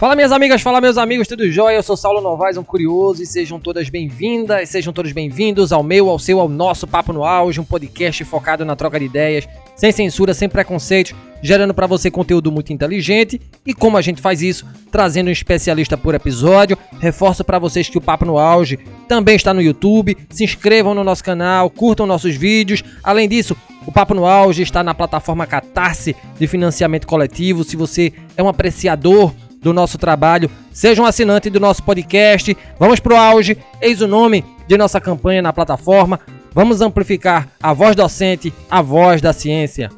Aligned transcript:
Fala 0.00 0.16
minhas 0.16 0.32
amigas, 0.32 0.62
fala 0.62 0.80
meus 0.80 0.96
amigos, 0.96 1.28
tudo 1.28 1.52
jóia? 1.52 1.76
Eu 1.76 1.82
sou 1.82 1.94
Saulo 1.94 2.22
Novaes, 2.22 2.56
um 2.56 2.64
curioso, 2.64 3.22
e 3.22 3.26
sejam 3.26 3.60
todas 3.60 3.90
bem-vindas, 3.90 4.70
sejam 4.70 4.94
todos 4.94 5.12
bem-vindos 5.12 5.72
ao 5.72 5.82
meu, 5.82 6.08
ao 6.08 6.18
seu, 6.18 6.40
ao 6.40 6.48
nosso 6.48 6.86
Papo 6.86 7.12
no 7.12 7.22
Auge, 7.22 7.60
um 7.60 7.64
podcast 7.64 8.24
focado 8.24 8.64
na 8.64 8.74
troca 8.74 8.98
de 8.98 9.04
ideias, 9.04 9.46
sem 9.76 9.92
censura, 9.92 10.32
sem 10.32 10.48
preconceitos, 10.48 11.12
gerando 11.42 11.74
para 11.74 11.86
você 11.86 12.10
conteúdo 12.10 12.50
muito 12.50 12.72
inteligente. 12.72 13.38
E 13.66 13.74
como 13.74 13.98
a 13.98 14.00
gente 14.00 14.22
faz 14.22 14.40
isso? 14.40 14.64
Trazendo 14.90 15.28
um 15.28 15.32
especialista 15.32 15.98
por 15.98 16.14
episódio. 16.14 16.78
Reforço 16.98 17.44
para 17.44 17.58
vocês 17.58 17.86
que 17.86 17.98
o 17.98 18.00
Papo 18.00 18.24
no 18.24 18.38
Auge 18.38 18.78
também 19.06 19.36
está 19.36 19.52
no 19.52 19.60
YouTube. 19.60 20.16
Se 20.30 20.44
inscrevam 20.44 20.94
no 20.94 21.04
nosso 21.04 21.22
canal, 21.22 21.68
curtam 21.68 22.06
nossos 22.06 22.34
vídeos. 22.34 22.82
Além 23.04 23.28
disso, 23.28 23.54
o 23.86 23.92
Papo 23.92 24.14
no 24.14 24.24
Auge 24.24 24.62
está 24.62 24.82
na 24.82 24.94
plataforma 24.94 25.46
Catarse 25.46 26.16
de 26.38 26.46
financiamento 26.46 27.06
coletivo. 27.06 27.64
Se 27.64 27.76
você 27.76 28.14
é 28.34 28.42
um 28.42 28.48
apreciador 28.48 29.34
do 29.60 29.72
nosso 29.72 29.98
trabalho, 29.98 30.50
seja 30.72 31.02
um 31.02 31.06
assinante 31.06 31.50
do 31.50 31.60
nosso 31.60 31.82
podcast. 31.82 32.56
Vamos 32.78 33.00
pro 33.00 33.16
auge, 33.16 33.58
eis 33.80 34.00
o 34.00 34.06
nome 34.06 34.44
de 34.66 34.76
nossa 34.76 35.00
campanha 35.00 35.42
na 35.42 35.52
plataforma. 35.52 36.18
Vamos 36.52 36.80
amplificar 36.80 37.48
a 37.62 37.72
voz 37.72 37.94
docente, 37.94 38.52
a 38.70 38.82
voz 38.82 39.20
da 39.20 39.32
ciência. 39.32 39.90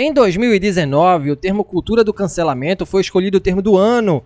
Em 0.00 0.12
2019, 0.12 1.32
o 1.32 1.36
termo 1.36 1.64
cultura 1.64 2.04
do 2.04 2.14
cancelamento 2.14 2.86
foi 2.86 3.00
escolhido 3.00 3.38
o 3.38 3.40
termo 3.40 3.60
do 3.60 3.76
ano 3.76 4.22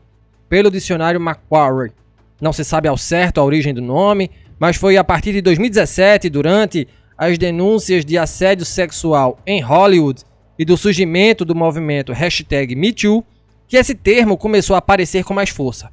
pelo 0.49 0.71
dicionário 0.71 1.19
Macquarie. 1.19 1.93
Não 2.41 2.53
se 2.53 2.63
sabe 2.63 2.89
ao 2.89 2.99
certo 2.99 3.41
a 3.41 3.45
origem 3.45 3.73
do 3.73 3.81
nome, 3.81 4.31
mas 4.59 4.77
foi 4.77 4.99
a 4.99 5.05
partir 5.05 5.33
de 5.33 5.41
2017, 5.41 6.29
durante 6.29 6.87
as 7.23 7.39
denúncias 7.39 8.05
de 8.05 8.19
assédio 8.19 8.67
sexual 8.67 9.39
em 9.47 9.61
Hollywood 9.61 10.25
e 10.59 10.65
do 10.65 10.77
surgimento 10.77 11.45
do 11.45 11.55
movimento 11.55 12.13
MeToo, 12.13 13.25
que 13.69 13.77
esse 13.77 13.95
termo 13.95 14.37
começou 14.37 14.75
a 14.75 14.81
aparecer 14.81 15.23
com 15.23 15.33
mais 15.33 15.49
força. 15.49 15.89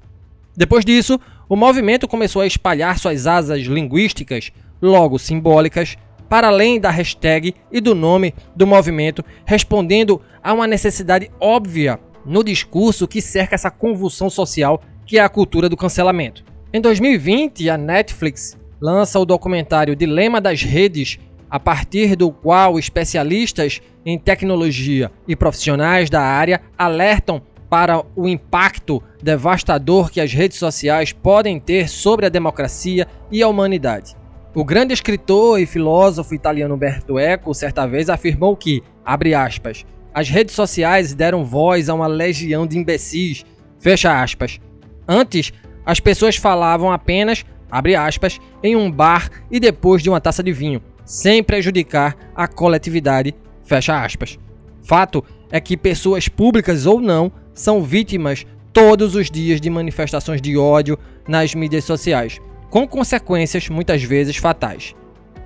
Depois 0.57 0.83
disso, 0.83 1.19
o 1.47 1.55
movimento 1.55 2.07
começou 2.07 2.41
a 2.41 2.47
espalhar 2.47 2.97
suas 2.97 3.27
asas 3.27 3.61
linguísticas, 3.61 4.51
logo 4.81 5.19
simbólicas, 5.19 5.95
para 6.27 6.47
além 6.47 6.79
da 6.79 6.89
hashtag 6.89 7.53
e 7.71 7.79
do 7.79 7.93
nome 7.93 8.33
do 8.55 8.65
movimento, 8.65 9.23
respondendo 9.45 10.19
a 10.41 10.51
uma 10.51 10.65
necessidade 10.65 11.29
óbvia 11.39 11.99
no 12.25 12.43
discurso 12.43 13.07
que 13.07 13.21
cerca 13.21 13.53
essa 13.53 13.69
convulsão 13.69 14.31
social 14.31 14.81
que 15.05 15.19
é 15.19 15.21
a 15.21 15.29
cultura 15.29 15.69
do 15.69 15.77
cancelamento. 15.77 16.43
Em 16.73 16.81
2020, 16.81 17.69
a 17.69 17.77
Netflix 17.77 18.58
lança 18.81 19.19
o 19.19 19.25
documentário 19.25 19.95
Dilema 19.95 20.39
das 20.39 20.61
Redes, 20.61 21.19
a 21.49 21.59
partir 21.59 22.15
do 22.15 22.31
qual 22.31 22.77
especialistas 22.77 23.81
em 24.05 24.17
tecnologia 24.17 25.11
e 25.27 25.35
profissionais 25.35 26.09
da 26.09 26.21
área 26.21 26.61
alertam 26.77 27.41
para 27.69 28.03
o 28.15 28.27
impacto 28.27 29.01
devastador 29.21 30.09
que 30.09 30.19
as 30.19 30.33
redes 30.33 30.57
sociais 30.57 31.13
podem 31.13 31.59
ter 31.59 31.87
sobre 31.87 32.25
a 32.25 32.29
democracia 32.29 33.07
e 33.31 33.43
a 33.43 33.47
humanidade. 33.47 34.15
O 34.55 34.63
grande 34.63 34.93
escritor 34.93 35.59
e 35.59 35.67
filósofo 35.67 36.33
italiano 36.33 36.73
Umberto 36.73 37.19
Eco 37.19 37.53
certa 37.53 37.85
vez 37.85 38.09
afirmou 38.09 38.55
que, 38.55 38.81
abre 39.05 39.35
aspas, 39.35 39.85
as 40.11 40.27
redes 40.27 40.55
sociais 40.55 41.13
deram 41.13 41.45
voz 41.45 41.87
a 41.87 41.93
uma 41.93 42.07
legião 42.07 42.65
de 42.65 42.77
imbecis, 42.77 43.45
fecha 43.77 44.21
aspas. 44.21 44.59
Antes, 45.07 45.53
as 45.85 45.99
pessoas 45.99 46.35
falavam 46.35 46.91
apenas 46.91 47.45
abre 47.69 47.95
aspas, 47.95 48.39
em 48.63 48.75
um 48.75 48.91
bar 48.91 49.29
e 49.49 49.59
depois 49.59 50.01
de 50.01 50.09
uma 50.09 50.21
taça 50.21 50.43
de 50.43 50.51
vinho, 50.51 50.81
sem 51.05 51.43
prejudicar 51.43 52.15
a 52.35 52.47
coletividade, 52.47 53.35
fecha 53.63 54.03
aspas. 54.03 54.37
Fato 54.81 55.23
é 55.51 55.59
que 55.59 55.77
pessoas 55.77 56.27
públicas 56.27 56.85
ou 56.85 56.99
não 56.99 57.31
são 57.53 57.81
vítimas 57.81 58.45
todos 58.71 59.15
os 59.15 59.29
dias 59.29 59.59
de 59.59 59.69
manifestações 59.69 60.41
de 60.41 60.57
ódio 60.57 60.97
nas 61.27 61.53
mídias 61.53 61.83
sociais, 61.83 62.39
com 62.69 62.87
consequências 62.87 63.67
muitas 63.69 64.03
vezes 64.03 64.37
fatais. 64.37 64.95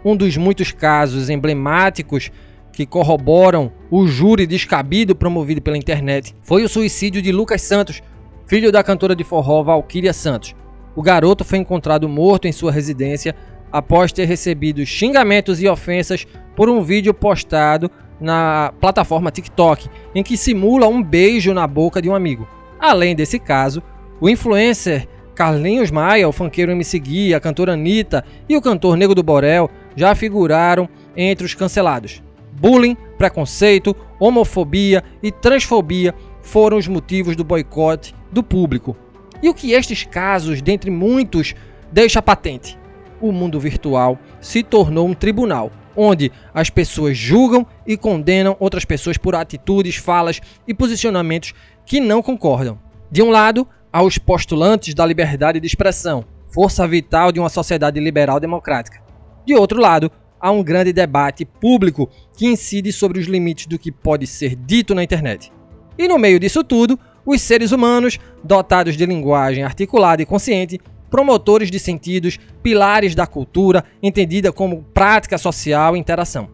Um 0.04 0.16
dos 0.16 0.36
muitos 0.36 0.72
casos 0.72 1.30
emblemáticos 1.30 2.30
que 2.74 2.86
corroboram 2.86 3.72
o 3.90 4.08
júri 4.08 4.46
descabido 4.46 5.16
promovido 5.16 5.62
pela 5.62 5.78
internet 5.78 6.36
foi 6.42 6.64
o 6.64 6.70
suicídio 6.70 7.22
de 7.22 7.32
Lucas 7.32 7.62
Santos, 7.62 8.02
filho 8.46 8.72
da 8.72 8.84
cantora 8.84 9.16
de 9.16 9.24
forró 9.24 9.64
Valquíria 9.64 10.12
Santos, 10.12 10.54
o 10.96 11.02
garoto 11.02 11.44
foi 11.44 11.60
encontrado 11.60 12.08
morto 12.08 12.48
em 12.48 12.52
sua 12.52 12.72
residência 12.72 13.36
após 13.72 14.12
ter 14.12 14.26
recebido 14.26 14.86
xingamentos 14.86 15.62
e 15.62 15.68
ofensas 15.68 16.26
por 16.56 16.70
um 16.70 16.84
vídeo 16.84 17.14
postado 17.14 17.90
na 18.20 18.72
plataforma 18.80 19.32
TikTok, 19.32 19.90
em 20.14 20.22
que 20.22 20.38
simula 20.38 20.88
um 20.88 21.02
beijo 21.02 21.54
na 21.54 21.66
boca 21.66 22.02
de 22.02 22.10
um 22.10 22.16
amigo. 22.16 22.48
Além 22.80 23.16
desse 23.16 23.40
caso, 23.40 23.82
o 24.22 24.30
influencer 24.30 25.08
Carlinhos 25.34 25.90
Maia, 25.90 26.30
o 26.30 26.32
funkeiro 26.32 26.72
MC 26.72 27.00
Gui, 27.00 27.34
a 27.34 27.40
cantora 27.40 27.74
Anitta 27.74 28.24
e 28.48 28.56
o 28.56 28.62
cantor 28.62 28.96
Nego 28.96 29.16
do 29.16 29.24
Borel 29.24 29.70
já 29.96 30.14
figuraram 30.14 30.88
entre 31.18 31.46
os 31.46 31.56
cancelados. 31.56 32.22
Bullying, 32.52 32.96
preconceito, 33.18 33.96
homofobia 34.20 35.04
e 35.22 35.32
transfobia 35.32 36.14
foram 36.42 36.78
os 36.78 36.88
motivos 36.88 37.36
do 37.36 37.44
boicote 37.44 38.14
do 38.32 38.44
público. 38.44 38.96
E 39.44 39.50
o 39.50 39.54
que 39.54 39.74
estes 39.74 40.06
casos, 40.06 40.62
dentre 40.62 40.90
muitos, 40.90 41.54
deixa 41.92 42.22
patente? 42.22 42.80
O 43.20 43.30
mundo 43.30 43.60
virtual 43.60 44.18
se 44.40 44.64
tornou 44.64 45.06
um 45.06 45.14
tribunal, 45.14 45.70
onde 45.98 46.32
as 46.54 46.70
pessoas 46.70 47.18
julgam 47.18 47.68
e 47.86 47.98
condenam 47.98 48.56
outras 48.58 48.86
pessoas 48.86 49.18
por 49.18 49.36
atitudes, 49.36 49.98
falas 49.98 50.40
e 50.66 50.74
posicionamentos 50.74 51.54
que 51.86 52.00
não 52.00 52.22
concordam. 52.22 52.80
De 53.12 53.22
um 53.22 53.30
lado, 53.30 53.68
há 53.92 54.02
os 54.02 54.18
postulantes 54.18 54.94
da 54.94 55.06
liberdade 55.06 55.60
de 55.60 55.68
expressão, 55.68 56.24
força 56.50 56.88
vital 56.88 57.30
de 57.30 57.42
uma 57.42 57.50
sociedade 57.50 58.00
liberal 58.00 58.40
democrática. 58.40 59.04
De 59.46 59.54
outro 59.54 59.82
lado, 59.82 60.10
há 60.40 60.52
um 60.52 60.64
grande 60.64 60.94
debate 60.94 61.44
público 61.44 62.10
que 62.38 62.48
incide 62.48 62.94
sobre 62.94 63.20
os 63.20 63.28
limites 63.28 63.68
do 63.68 63.78
que 63.78 63.92
pode 63.92 64.26
ser 64.26 64.56
dito 64.56 64.96
na 64.96 65.04
internet. 65.04 65.52
E 65.98 66.08
no 66.08 66.18
meio 66.18 66.40
disso 66.40 66.64
tudo, 66.64 66.98
os 67.26 67.42
seres 67.42 67.72
humanos, 67.72 68.20
dotados 68.44 68.98
de 68.98 69.06
linguagem 69.06 69.64
articulada 69.64 70.22
e 70.22 70.26
consciente, 70.26 70.80
promotores 71.10 71.70
de 71.70 71.80
sentidos, 71.80 72.40
pilares 72.64 73.14
da 73.14 73.28
cultura, 73.28 73.84
entendida 74.02 74.52
como 74.52 74.84
prática 74.94 75.38
social 75.38 75.96
e 75.96 76.00
interação. 76.00 76.50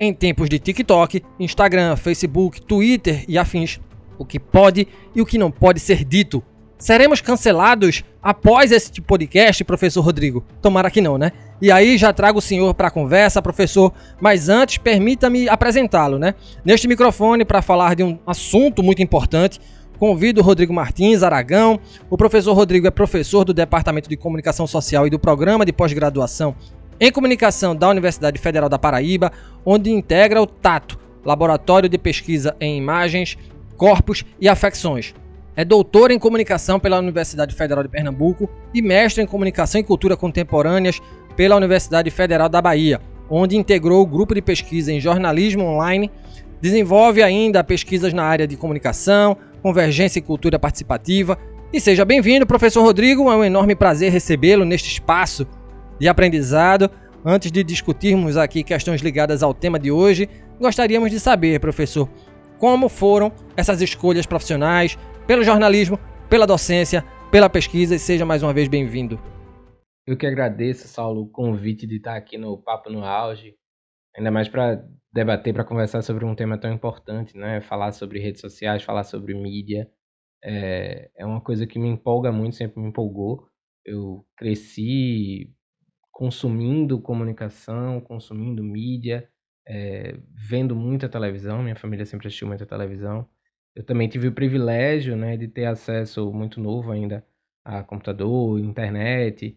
Em 0.00 0.14
tempos 0.14 0.48
de 0.48 0.58
TikTok, 0.58 1.22
Instagram, 1.38 1.96
Facebook, 1.96 2.62
Twitter 2.62 3.24
e 3.28 3.36
afins, 3.36 3.80
o 4.18 4.24
que 4.24 4.38
pode 4.38 4.88
e 5.14 5.20
o 5.20 5.26
que 5.26 5.38
não 5.38 5.50
pode 5.50 5.78
ser 5.78 6.04
dito. 6.04 6.42
Seremos 6.78 7.20
cancelados 7.20 8.02
após 8.20 8.72
este 8.72 9.00
podcast, 9.00 9.62
professor 9.62 10.00
Rodrigo? 10.00 10.44
Tomara 10.60 10.90
que 10.90 11.00
não, 11.00 11.16
né? 11.16 11.30
E 11.60 11.70
aí 11.70 11.96
já 11.96 12.12
trago 12.12 12.40
o 12.40 12.42
senhor 12.42 12.74
para 12.74 12.88
a 12.88 12.90
conversa, 12.90 13.40
professor, 13.40 13.92
mas 14.20 14.48
antes 14.48 14.78
permita-me 14.78 15.48
apresentá-lo, 15.48 16.18
né? 16.18 16.34
Neste 16.64 16.88
microfone 16.88 17.44
para 17.44 17.62
falar 17.62 17.94
de 17.94 18.02
um 18.02 18.18
assunto 18.26 18.82
muito 18.82 19.00
importante, 19.00 19.60
Convido 19.98 20.40
o 20.40 20.44
Rodrigo 20.44 20.72
Martins 20.72 21.22
Aragão. 21.22 21.78
O 22.10 22.16
professor 22.16 22.54
Rodrigo 22.54 22.86
é 22.86 22.90
professor 22.90 23.44
do 23.44 23.54
Departamento 23.54 24.08
de 24.08 24.16
Comunicação 24.16 24.66
Social 24.66 25.06
e 25.06 25.10
do 25.10 25.18
Programa 25.18 25.64
de 25.64 25.72
Pós-Graduação 25.72 26.56
em 27.00 27.10
Comunicação 27.10 27.74
da 27.74 27.88
Universidade 27.88 28.38
Federal 28.38 28.68
da 28.68 28.78
Paraíba, 28.78 29.32
onde 29.66 29.90
integra 29.90 30.40
o 30.40 30.46
TATO, 30.46 30.96
Laboratório 31.24 31.88
de 31.88 31.98
Pesquisa 31.98 32.54
em 32.60 32.78
Imagens, 32.78 33.36
Corpos 33.76 34.24
e 34.40 34.48
Afecções. 34.48 35.12
É 35.56 35.64
doutor 35.64 36.10
em 36.10 36.18
Comunicação 36.18 36.78
pela 36.78 36.98
Universidade 36.98 37.54
Federal 37.54 37.82
de 37.82 37.90
Pernambuco 37.90 38.48
e 38.72 38.80
mestre 38.80 39.22
em 39.22 39.26
Comunicação 39.26 39.80
e 39.80 39.84
Cultura 39.84 40.16
Contemporâneas 40.16 41.00
pela 41.36 41.56
Universidade 41.56 42.10
Federal 42.10 42.48
da 42.48 42.62
Bahia, 42.62 43.00
onde 43.28 43.56
integrou 43.56 44.00
o 44.00 44.06
grupo 44.06 44.34
de 44.34 44.40
pesquisa 44.40 44.92
em 44.92 45.00
jornalismo 45.00 45.64
online, 45.64 46.10
desenvolve 46.60 47.22
ainda 47.22 47.64
pesquisas 47.64 48.12
na 48.12 48.22
área 48.22 48.46
de 48.46 48.56
comunicação, 48.56 49.36
Convergência 49.62 50.18
e 50.18 50.22
Cultura 50.22 50.58
Participativa. 50.58 51.38
E 51.72 51.80
seja 51.80 52.04
bem-vindo, 52.04 52.46
professor 52.46 52.82
Rodrigo. 52.82 53.30
É 53.30 53.36
um 53.36 53.44
enorme 53.44 53.76
prazer 53.76 54.10
recebê-lo 54.10 54.64
neste 54.64 54.90
espaço 54.90 55.46
de 55.98 56.08
aprendizado. 56.08 56.90
Antes 57.24 57.52
de 57.52 57.62
discutirmos 57.62 58.36
aqui 58.36 58.64
questões 58.64 59.00
ligadas 59.00 59.42
ao 59.42 59.54
tema 59.54 59.78
de 59.78 59.92
hoje, 59.92 60.28
gostaríamos 60.60 61.10
de 61.10 61.20
saber, 61.20 61.60
professor, 61.60 62.08
como 62.58 62.88
foram 62.88 63.30
essas 63.56 63.80
escolhas 63.80 64.26
profissionais 64.26 64.98
pelo 65.26 65.44
jornalismo, 65.44 65.98
pela 66.28 66.46
docência, 66.46 67.04
pela 67.30 67.48
pesquisa 67.48 67.94
e 67.94 67.98
seja 68.00 68.26
mais 68.26 68.42
uma 68.42 68.52
vez 68.52 68.66
bem-vindo. 68.66 69.20
Eu 70.04 70.16
que 70.16 70.26
agradeço, 70.26 70.88
Saulo, 70.88 71.22
o 71.22 71.28
convite 71.28 71.86
de 71.86 71.98
estar 71.98 72.16
aqui 72.16 72.36
no 72.36 72.58
Papo 72.58 72.90
no 72.90 73.04
Auge, 73.04 73.54
ainda 74.16 74.30
mais 74.30 74.48
para 74.48 74.84
debater, 75.12 75.54
para 75.54 75.64
conversar 75.64 76.02
sobre 76.02 76.24
um 76.24 76.34
tema 76.34 76.58
tão 76.58 76.72
importante, 76.72 77.36
né? 77.36 77.60
Falar 77.60 77.92
sobre 77.92 78.18
redes 78.20 78.40
sociais, 78.40 78.82
falar 78.82 79.04
sobre 79.04 79.34
mídia. 79.34 79.90
É, 80.44 81.10
é 81.16 81.26
uma 81.26 81.40
coisa 81.40 81.66
que 81.66 81.78
me 81.78 81.88
empolga 81.88 82.32
muito, 82.32 82.56
sempre 82.56 82.80
me 82.80 82.88
empolgou. 82.88 83.48
Eu 83.84 84.26
cresci 84.36 85.54
consumindo 86.10 87.00
comunicação, 87.00 88.00
consumindo 88.00 88.62
mídia, 88.62 89.28
é, 89.66 90.14
vendo 90.34 90.76
muita 90.76 91.08
televisão, 91.08 91.62
minha 91.62 91.76
família 91.76 92.06
sempre 92.06 92.28
assistiu 92.28 92.48
muita 92.48 92.66
televisão. 92.66 93.28
Eu 93.74 93.84
também 93.84 94.08
tive 94.08 94.28
o 94.28 94.34
privilégio 94.34 95.16
né, 95.16 95.36
de 95.36 95.48
ter 95.48 95.64
acesso 95.66 96.32
muito 96.32 96.60
novo 96.60 96.92
ainda 96.92 97.26
a 97.64 97.82
computador, 97.82 98.58
internet, 98.58 99.56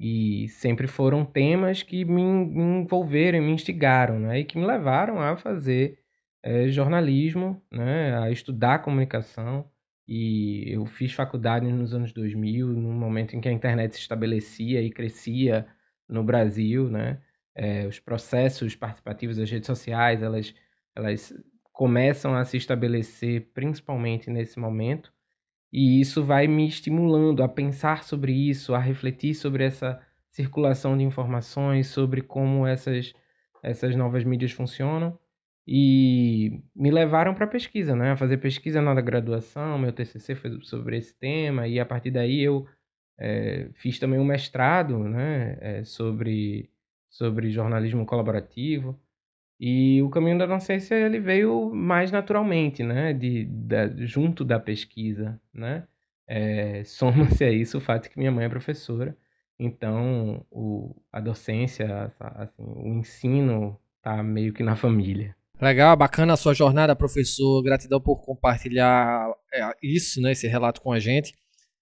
e 0.00 0.48
sempre 0.48 0.86
foram 0.88 1.26
temas 1.26 1.82
que 1.82 2.06
me, 2.06 2.22
envolveram, 2.22 3.42
me 3.42 3.52
instigaram, 3.52 4.18
né, 4.18 4.40
e 4.40 4.44
que 4.46 4.58
me 4.58 4.66
levaram 4.66 5.20
a 5.20 5.36
fazer 5.36 5.98
é, 6.42 6.68
jornalismo, 6.70 7.62
né, 7.70 8.16
a 8.18 8.30
estudar 8.30 8.80
comunicação. 8.80 9.70
E 10.08 10.64
eu 10.72 10.86
fiz 10.86 11.12
faculdade 11.12 11.70
nos 11.70 11.94
anos 11.94 12.12
2000, 12.12 12.68
no 12.68 12.92
momento 12.92 13.36
em 13.36 13.40
que 13.42 13.48
a 13.48 13.52
internet 13.52 13.94
se 13.94 14.00
estabelecia 14.00 14.82
e 14.82 14.90
crescia 14.90 15.66
no 16.08 16.24
Brasil, 16.24 16.90
né? 16.90 17.20
É, 17.54 17.86
os 17.86 18.00
processos 18.00 18.74
participativos 18.74 19.36
das 19.36 19.50
redes 19.50 19.66
sociais, 19.66 20.22
elas, 20.22 20.54
elas 20.96 21.32
começam 21.72 22.34
a 22.34 22.44
se 22.44 22.56
estabelecer 22.56 23.50
principalmente 23.54 24.30
nesse 24.30 24.58
momento. 24.58 25.12
E 25.72 26.00
isso 26.00 26.24
vai 26.24 26.46
me 26.46 26.66
estimulando 26.66 27.42
a 27.42 27.48
pensar 27.48 28.02
sobre 28.04 28.32
isso, 28.32 28.74
a 28.74 28.78
refletir 28.78 29.34
sobre 29.34 29.64
essa 29.64 30.00
circulação 30.30 30.96
de 30.96 31.04
informações, 31.04 31.88
sobre 31.88 32.22
como 32.22 32.66
essas, 32.66 33.12
essas 33.62 33.94
novas 33.96 34.24
mídias 34.24 34.52
funcionam 34.52 35.18
e 35.66 36.62
me 36.74 36.90
levaram 36.90 37.34
para 37.34 37.46
pesquisa, 37.46 37.94
né? 37.94 38.12
A 38.12 38.16
fazer 38.16 38.38
pesquisa 38.38 38.82
na 38.82 39.00
graduação, 39.00 39.78
meu 39.78 39.92
TCC 39.92 40.34
foi 40.34 40.60
sobre 40.62 40.96
esse 40.96 41.16
tema 41.18 41.68
e 41.68 41.78
a 41.78 41.86
partir 41.86 42.10
daí 42.10 42.40
eu 42.40 42.66
é, 43.18 43.68
fiz 43.74 43.98
também 43.98 44.18
um 44.18 44.24
mestrado, 44.24 44.98
né? 44.98 45.56
É, 45.60 45.84
sobre 45.84 46.70
sobre 47.08 47.50
jornalismo 47.50 48.06
colaborativo 48.06 48.98
e 49.60 50.00
o 50.00 50.08
caminho 50.08 50.38
da 50.38 50.46
docência 50.46 50.94
ele 50.94 51.20
veio 51.20 51.70
mais 51.74 52.10
naturalmente, 52.10 52.82
né? 52.82 53.12
De, 53.12 53.44
da, 53.44 53.88
junto 54.06 54.42
da 54.42 54.58
pesquisa, 54.58 55.38
né? 55.52 55.86
É, 56.26 56.82
Soma-se 56.88 57.44
a 57.44 57.52
isso 57.52 57.76
o 57.76 57.80
fato 57.80 58.04
de 58.04 58.10
que 58.10 58.18
minha 58.18 58.32
mãe 58.32 58.46
é 58.46 58.48
professora, 58.48 59.14
então 59.58 60.46
o, 60.50 60.96
a 61.12 61.20
docência, 61.20 62.10
assim, 62.18 62.62
o 62.62 62.88
ensino 62.88 63.78
tá 64.02 64.22
meio 64.22 64.54
que 64.54 64.62
na 64.62 64.76
família. 64.76 65.36
Legal, 65.60 65.94
bacana 65.94 66.32
a 66.32 66.38
sua 66.38 66.54
jornada, 66.54 66.96
professor. 66.96 67.62
Gratidão 67.62 68.00
por 68.00 68.24
compartilhar 68.24 69.30
é, 69.52 69.70
isso, 69.82 70.22
né, 70.22 70.32
esse 70.32 70.48
relato 70.48 70.80
com 70.80 70.90
a 70.90 70.98
gente. 70.98 71.34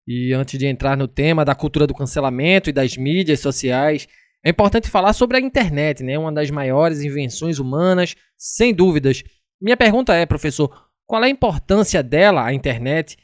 E 0.04 0.32
antes 0.34 0.58
de 0.58 0.66
entrar 0.66 0.96
no 0.96 1.06
tema 1.06 1.44
da 1.44 1.54
cultura 1.54 1.86
do 1.86 1.94
cancelamento 1.94 2.68
e 2.68 2.72
das 2.72 2.96
mídias 2.96 3.38
sociais, 3.38 4.08
é 4.44 4.50
importante 4.50 4.88
falar 4.88 5.12
sobre 5.12 5.36
a 5.36 5.40
internet, 5.40 6.02
né, 6.02 6.18
uma 6.18 6.32
das 6.32 6.50
maiores 6.50 7.02
invenções 7.02 7.58
humanas, 7.58 8.14
sem 8.36 8.72
dúvidas. 8.72 9.22
Minha 9.60 9.76
pergunta 9.76 10.14
é, 10.14 10.24
professor, 10.24 10.88
qual 11.06 11.22
é 11.24 11.26
a 11.26 11.30
importância 11.30 12.02
dela, 12.02 12.44
a 12.44 12.52
internet, 12.52 13.16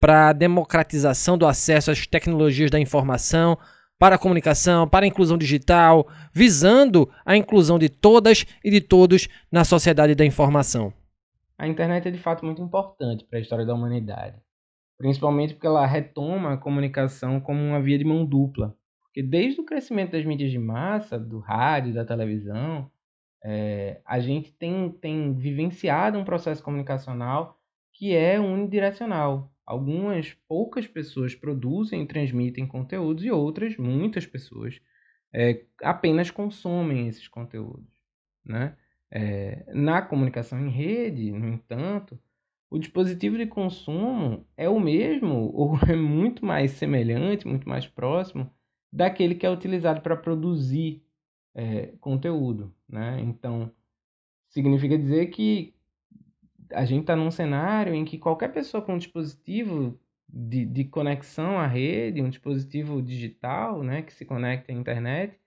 para 0.00 0.30
a 0.30 0.32
democratização 0.32 1.38
do 1.38 1.46
acesso 1.46 1.90
às 1.90 2.06
tecnologias 2.06 2.70
da 2.70 2.80
informação, 2.80 3.56
para 3.98 4.16
a 4.16 4.18
comunicação, 4.18 4.88
para 4.88 5.06
a 5.06 5.08
inclusão 5.08 5.38
digital, 5.38 6.06
visando 6.32 7.10
a 7.24 7.36
inclusão 7.36 7.78
de 7.78 7.88
todas 7.88 8.44
e 8.64 8.70
de 8.70 8.80
todos 8.80 9.28
na 9.50 9.64
sociedade 9.64 10.14
da 10.14 10.24
informação. 10.24 10.92
A 11.58 11.66
internet 11.66 12.08
é 12.08 12.10
de 12.10 12.18
fato 12.18 12.44
muito 12.44 12.60
importante 12.60 13.24
para 13.24 13.38
a 13.38 13.42
história 13.42 13.64
da 13.64 13.72
humanidade, 13.72 14.36
principalmente 14.98 15.54
porque 15.54 15.66
ela 15.66 15.86
retoma 15.86 16.52
a 16.52 16.58
comunicação 16.58 17.40
como 17.40 17.62
uma 17.62 17.80
via 17.80 17.98
de 17.98 18.04
mão 18.04 18.26
dupla. 18.26 18.76
Porque 19.16 19.22
desde 19.22 19.62
o 19.62 19.64
crescimento 19.64 20.12
das 20.12 20.26
mídias 20.26 20.50
de 20.50 20.58
massa, 20.58 21.18
do 21.18 21.38
rádio, 21.38 21.94
da 21.94 22.04
televisão, 22.04 22.90
é, 23.42 23.98
a 24.04 24.20
gente 24.20 24.52
tem, 24.52 24.90
tem 24.90 25.32
vivenciado 25.32 26.18
um 26.18 26.24
processo 26.24 26.62
comunicacional 26.62 27.58
que 27.94 28.14
é 28.14 28.38
unidirecional. 28.38 29.50
Algumas 29.64 30.34
poucas 30.46 30.86
pessoas 30.86 31.34
produzem 31.34 32.02
e 32.02 32.06
transmitem 32.06 32.66
conteúdos 32.66 33.24
e 33.24 33.30
outras, 33.30 33.78
muitas 33.78 34.26
pessoas, 34.26 34.78
é, 35.32 35.64
apenas 35.82 36.30
consomem 36.30 37.08
esses 37.08 37.26
conteúdos. 37.26 37.88
Né? 38.44 38.76
É, 39.10 39.64
na 39.72 40.02
comunicação 40.02 40.60
em 40.60 40.68
rede, 40.68 41.32
no 41.32 41.48
entanto, 41.48 42.20
o 42.68 42.78
dispositivo 42.78 43.38
de 43.38 43.46
consumo 43.46 44.46
é 44.58 44.68
o 44.68 44.78
mesmo 44.78 45.50
ou 45.56 45.78
é 45.88 45.96
muito 45.96 46.44
mais 46.44 46.72
semelhante, 46.72 47.48
muito 47.48 47.66
mais 47.66 47.86
próximo 47.86 48.54
daquele 48.92 49.34
que 49.34 49.46
é 49.46 49.50
utilizado 49.50 50.00
para 50.00 50.16
produzir 50.16 51.02
é, 51.54 51.92
conteúdo. 52.00 52.74
Né? 52.88 53.20
Então, 53.20 53.70
significa 54.48 54.98
dizer 54.98 55.26
que 55.26 55.74
a 56.72 56.84
gente 56.84 57.02
está 57.02 57.14
num 57.14 57.30
cenário 57.30 57.94
em 57.94 58.04
que 58.04 58.18
qualquer 58.18 58.52
pessoa 58.52 58.82
com 58.82 58.94
um 58.94 58.98
dispositivo 58.98 59.98
de, 60.28 60.64
de 60.64 60.84
conexão 60.84 61.58
à 61.58 61.66
rede, 61.66 62.20
um 62.20 62.30
dispositivo 62.30 63.00
digital 63.00 63.82
né, 63.82 64.02
que 64.02 64.12
se 64.12 64.24
conecta 64.24 64.72
à 64.72 64.74
internet, 64.74 65.38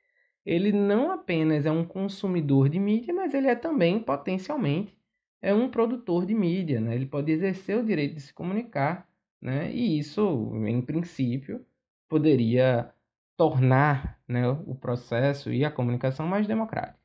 ele 0.46 0.72
não 0.72 1.12
apenas 1.12 1.66
é 1.66 1.72
um 1.72 1.86
consumidor 1.86 2.70
de 2.70 2.80
mídia, 2.80 3.14
mas 3.14 3.34
ele 3.34 3.48
é 3.48 3.56
também 3.56 4.00
potencialmente 4.00 5.00
é 5.42 5.54
um 5.54 5.70
produtor 5.70 6.26
de 6.26 6.34
mídia. 6.34 6.80
Né? 6.80 6.96
Ele 6.96 7.06
pode 7.06 7.32
exercer 7.32 7.78
o 7.78 7.86
direito 7.86 8.16
de 8.16 8.22
se 8.22 8.34
comunicar, 8.34 9.08
né? 9.42 9.72
e 9.74 10.00
isso, 10.00 10.52
em 10.66 10.82
princípio, 10.82 11.66
poderia 12.08 12.92
tornar 13.40 14.20
né, 14.28 14.50
o 14.50 14.76
processo 14.76 15.50
e 15.50 15.64
a 15.64 15.72
comunicação 15.72 16.28
mais 16.28 16.46
democrática. 16.46 17.00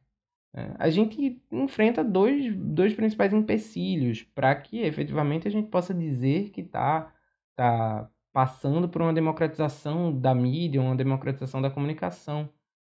É, 0.52 0.74
a 0.80 0.90
gente 0.90 1.40
enfrenta 1.48 2.02
dois, 2.02 2.52
dois 2.56 2.92
principais 2.92 3.32
empecilhos 3.32 4.24
para 4.34 4.52
que 4.56 4.80
efetivamente 4.80 5.46
a 5.46 5.50
gente 5.50 5.68
possa 5.68 5.94
dizer 5.94 6.50
que 6.50 6.60
está 6.60 7.14
tá 7.54 8.10
passando 8.32 8.88
por 8.88 9.00
uma 9.00 9.12
democratização 9.12 10.12
da 10.12 10.34
mídia, 10.34 10.82
uma 10.82 10.96
democratização 10.96 11.62
da 11.62 11.70
comunicação 11.70 12.50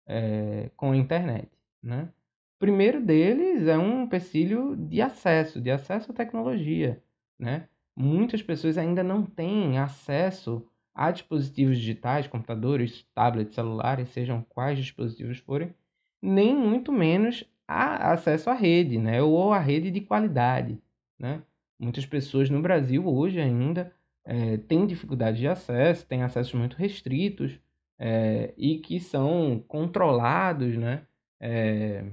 é, 0.06 0.70
com 0.74 0.92
a 0.92 0.96
internet. 0.96 1.50
Né? 1.82 2.08
O 2.56 2.58
primeiro 2.58 3.04
deles 3.04 3.66
é 3.66 3.76
um 3.76 4.04
empecilho 4.04 4.74
de 4.76 5.02
acesso, 5.02 5.60
de 5.60 5.70
acesso 5.70 6.10
à 6.10 6.14
tecnologia. 6.14 7.02
Né? 7.38 7.68
Muitas 7.94 8.42
pessoas 8.42 8.78
ainda 8.78 9.02
não 9.02 9.22
têm 9.26 9.78
acesso 9.78 10.66
a 10.96 11.10
dispositivos 11.10 11.76
digitais, 11.76 12.26
computadores, 12.26 13.06
tablets, 13.14 13.54
celulares, 13.54 14.08
sejam 14.08 14.42
quais 14.48 14.78
dispositivos 14.78 15.38
forem, 15.38 15.74
nem 16.22 16.56
muito 16.56 16.90
menos 16.90 17.44
a 17.68 18.12
acesso 18.12 18.48
à 18.48 18.54
rede, 18.54 18.96
né? 18.98 19.20
ou 19.22 19.52
à 19.52 19.58
rede 19.58 19.90
de 19.90 20.00
qualidade. 20.00 20.80
Né? 21.18 21.42
Muitas 21.78 22.06
pessoas 22.06 22.48
no 22.48 22.62
Brasil 22.62 23.06
hoje 23.06 23.38
ainda 23.38 23.92
é, 24.24 24.56
têm 24.56 24.86
dificuldade 24.86 25.38
de 25.38 25.46
acesso, 25.46 26.06
têm 26.06 26.22
acessos 26.22 26.54
muito 26.54 26.76
restritos 26.76 27.60
é, 27.98 28.54
e 28.56 28.78
que 28.78 28.98
são 28.98 29.62
controlados 29.68 30.76
né? 30.76 31.06
É, 31.38 32.04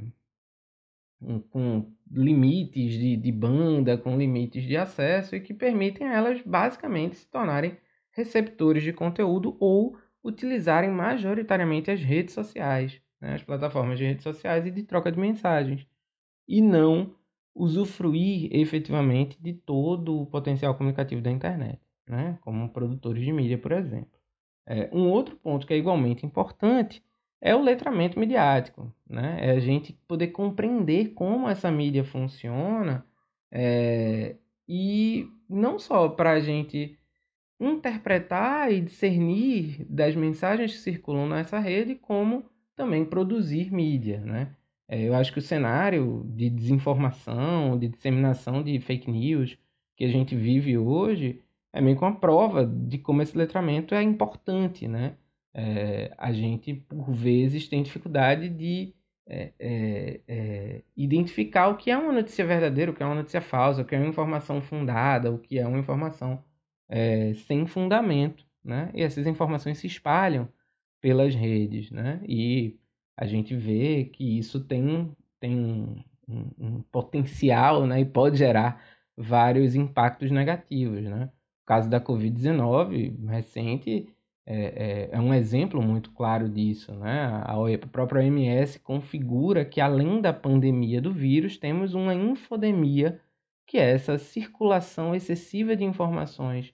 com 1.50 1.90
limites 2.12 2.94
de, 2.94 3.16
de 3.16 3.32
banda, 3.32 3.98
com 3.98 4.18
limites 4.18 4.64
de 4.64 4.76
acesso 4.76 5.38
e 5.38 5.40
que 5.40 5.54
permitem 5.54 6.06
a 6.06 6.14
elas 6.14 6.42
basicamente 6.42 7.16
se 7.16 7.28
tornarem 7.28 7.78
receptores 8.14 8.84
de 8.84 8.94
conteúdo 8.94 9.58
ou 9.60 9.98
utilizarem 10.24 10.90
majoritariamente 10.90 11.92
as 11.92 12.00
redes 12.00 12.34
sociais 12.34 13.04
né, 13.24 13.36
as 13.36 13.44
plataformas 13.44 13.98
de 13.98 14.06
redes 14.06 14.24
sociais 14.24 14.66
e 14.66 14.72
de 14.72 14.84
troca 14.84 15.10
de 15.10 15.18
mensagens, 15.18 15.88
e 16.46 16.62
não 16.62 17.16
usufruir 17.56 18.50
efetivamente 18.52 19.42
de 19.42 19.54
todo 19.54 20.22
o 20.22 20.26
potencial 20.26 20.76
comunicativo 20.76 21.22
da 21.22 21.32
internet, 21.32 21.80
né, 22.06 22.38
como 22.42 22.70
produtores 22.70 23.24
de 23.24 23.32
mídia, 23.32 23.58
por 23.58 23.72
exemplo. 23.72 24.12
É, 24.66 24.90
um 24.92 25.10
outro 25.10 25.38
ponto 25.38 25.66
que 25.66 25.74
é 25.74 25.78
igualmente 25.78 26.26
importante 26.26 27.02
é 27.40 27.56
o 27.56 27.62
letramento 27.62 28.20
midiático, 28.20 28.94
né? 29.10 29.38
é 29.42 29.52
a 29.52 29.60
gente 29.60 29.92
poder 30.08 30.28
compreender 30.28 31.14
como 31.14 31.50
essa 31.50 31.70
mídia 31.70 32.06
funciona 32.06 33.06
é, 33.52 34.38
e 34.66 35.30
não 35.50 35.78
só 35.78 36.08
para 36.08 36.32
a 36.32 36.40
gente 36.40 36.98
interpretar 37.72 38.72
e 38.72 38.82
discernir 38.82 39.86
das 39.90 40.16
mensagens 40.16 40.74
que 40.74 40.80
circulam 40.80 41.28
nessa 41.28 41.60
rede, 41.60 41.96
como 41.96 42.46
também 42.76 43.06
produzir 43.06 43.72
mídia, 43.72 44.20
né? 44.20 44.56
É, 44.88 45.02
eu 45.02 45.16
acho 45.16 45.32
que 45.32 45.40
o 45.40 45.42
cenário 45.42 46.24
de 46.26 46.50
desinformação, 46.50 47.78
de 47.78 47.88
disseminação 47.88 48.62
de 48.62 48.80
fake 48.80 49.10
news 49.10 49.58
que 49.96 50.04
a 50.04 50.10
gente 50.10 50.36
vive 50.36 50.78
hoje 50.78 51.42
é 51.72 51.82
meio 51.82 51.98
que 51.98 52.04
uma 52.04 52.16
prova 52.16 52.66
de 52.66 52.98
como 52.98 53.22
esse 53.22 53.38
letramento 53.38 53.96
é 53.96 54.02
importante, 54.04 54.88
né? 54.88 55.16
É, 55.54 56.14
a 56.18 56.32
gente, 56.32 56.74
por 56.74 57.12
vezes, 57.12 57.68
tem 57.68 57.84
dificuldade 57.84 58.50
de 58.50 58.94
é, 59.28 59.54
é, 59.60 60.22
é, 60.28 60.82
identificar 60.98 61.68
o 61.70 61.78
que 61.78 61.90
é 61.92 61.98
uma 61.98 62.12
notícia 62.12 62.46
verdadeira, 62.46 62.92
o 62.92 62.94
que 62.94 63.02
é 63.04 63.06
uma 63.06 63.16
notícia 63.16 63.42
falsa, 63.42 63.82
o 63.82 63.86
que 63.86 63.96
é 63.96 64.00
uma 64.00 64.08
informação 64.08 64.62
fundada, 64.62 65.32
o 65.32 65.40
que 65.40 65.58
é 65.60 65.68
uma 65.68 65.80
informação 65.80 66.44
é, 66.90 67.34
sem 67.34 67.66
fundamento, 67.66 68.46
né? 68.64 68.92
E 68.94 69.02
essas 69.02 69.28
informações 69.28 69.78
se 69.78 69.88
espalham 69.88 70.48
pelas 71.02 71.36
redes, 71.36 71.92
né? 71.92 72.22
E 72.28 72.78
a 73.18 73.26
gente 73.26 73.56
vê 73.56 74.06
que 74.06 74.38
isso 74.38 74.60
tem, 74.60 75.12
tem 75.40 75.56
um, 75.58 76.04
um, 76.28 76.52
um 76.60 76.82
potencial 76.84 77.86
né, 77.86 78.02
e 78.02 78.06
pode 78.06 78.38
gerar 78.38 78.82
vários 79.16 79.76
impactos 79.76 80.32
negativos. 80.32 81.04
Né? 81.04 81.30
O 81.64 81.66
caso 81.66 81.90
da 81.90 82.02
Covid-19 82.02 83.28
recente 83.28 84.10
é, 84.46 84.56
é, 84.56 85.10
é, 85.12 85.20
um 85.20 85.34
exemplo 85.34 85.82
muito 85.82 86.12
claro 86.12 86.50
disso. 86.50 86.94
Né? 86.94 87.26
A, 87.26 87.54
a 87.54 87.88
própria 87.88 88.22
OMS 88.22 88.80
configura 88.80 89.64
que, 89.64 89.80
além 89.80 90.22
da 90.22 90.34
pandemia 90.34 91.02
do 91.02 91.14
vírus, 91.14 91.58
temos 91.58 91.94
uma 91.94 92.14
infodemia, 92.14 93.20
que 93.74 93.80
é 93.80 93.90
essa 93.90 94.20
circulação 94.20 95.16
excessiva 95.16 95.76
de 95.76 95.84
informações 95.84 96.72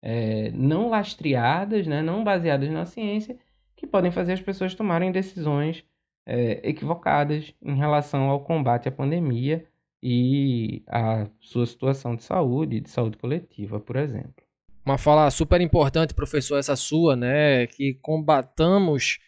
é, 0.00 0.50
não 0.52 0.88
lastreadas, 0.88 1.86
né, 1.86 2.00
não 2.00 2.24
baseadas 2.24 2.70
na 2.70 2.86
ciência, 2.86 3.36
que 3.76 3.86
podem 3.86 4.10
fazer 4.10 4.32
as 4.32 4.40
pessoas 4.40 4.74
tomarem 4.74 5.12
decisões 5.12 5.84
é, 6.24 6.66
equivocadas 6.66 7.52
em 7.60 7.76
relação 7.76 8.30
ao 8.30 8.40
combate 8.40 8.88
à 8.88 8.90
pandemia 8.90 9.66
e 10.02 10.82
à 10.88 11.26
sua 11.38 11.66
situação 11.66 12.16
de 12.16 12.22
saúde, 12.22 12.80
de 12.80 12.88
saúde 12.88 13.18
coletiva, 13.18 13.78
por 13.78 13.96
exemplo. 13.96 14.42
Uma 14.86 14.96
fala 14.96 15.30
super 15.30 15.60
importante, 15.60 16.14
professor, 16.14 16.56
essa 16.56 16.76
sua, 16.76 17.14
né? 17.14 17.66
Que 17.66 17.92
combatamos 18.00 19.18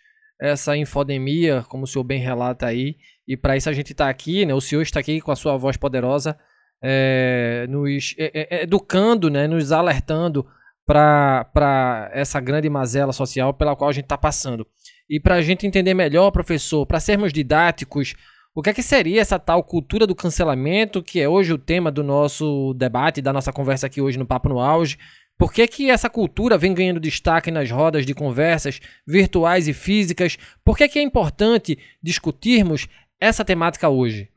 essa 0.40 0.74
infodemia, 0.74 1.66
como 1.68 1.84
o 1.84 1.86
senhor 1.86 2.04
bem 2.04 2.18
relata 2.18 2.64
aí, 2.64 2.96
e 3.28 3.36
para 3.36 3.58
isso 3.58 3.68
a 3.68 3.74
gente 3.74 3.92
está 3.92 4.08
aqui, 4.08 4.46
né? 4.46 4.54
O 4.54 4.60
senhor 4.60 4.80
está 4.80 5.00
aqui 5.00 5.20
com 5.20 5.30
a 5.30 5.36
sua 5.36 5.58
voz 5.58 5.76
poderosa, 5.76 6.38
é, 6.82 7.66
nos 7.68 8.14
é, 8.18 8.56
é, 8.58 8.62
educando, 8.62 9.28
né? 9.28 9.46
Nos 9.46 9.72
alertando 9.72 10.46
para 10.86 12.10
essa 12.12 12.40
grande 12.40 12.68
mazela 12.68 13.12
social 13.12 13.54
pela 13.54 13.76
qual 13.76 13.90
a 13.90 13.92
gente 13.92 14.04
está 14.04 14.18
passando. 14.18 14.66
E 15.08 15.20
para 15.20 15.36
a 15.36 15.42
gente 15.42 15.66
entender 15.66 15.94
melhor, 15.94 16.30
professor, 16.30 16.84
para 16.86 16.98
sermos 16.98 17.32
didáticos, 17.32 18.14
o 18.54 18.62
que 18.62 18.70
é 18.70 18.74
que 18.74 18.82
seria 18.82 19.20
essa 19.20 19.38
tal 19.38 19.62
cultura 19.62 20.06
do 20.06 20.14
cancelamento, 20.14 21.02
que 21.02 21.20
é 21.20 21.28
hoje 21.28 21.52
o 21.52 21.58
tema 21.58 21.90
do 21.90 22.02
nosso 22.02 22.74
debate, 22.74 23.22
da 23.22 23.32
nossa 23.32 23.52
conversa 23.52 23.86
aqui 23.86 24.00
hoje 24.00 24.18
no 24.18 24.26
Papo 24.26 24.48
no 24.48 24.58
Auge? 24.58 24.98
Por 25.38 25.52
que, 25.52 25.66
que 25.66 25.90
essa 25.90 26.10
cultura 26.10 26.58
vem 26.58 26.74
ganhando 26.74 27.00
destaque 27.00 27.50
nas 27.50 27.70
rodas 27.70 28.04
de 28.04 28.12
conversas 28.12 28.80
virtuais 29.06 29.68
e 29.68 29.72
físicas? 29.72 30.36
Por 30.64 30.76
que, 30.76 30.86
que 30.88 30.98
é 30.98 31.02
importante 31.02 31.78
discutirmos 32.02 32.88
essa 33.18 33.44
temática 33.44 33.88
hoje? 33.88 34.28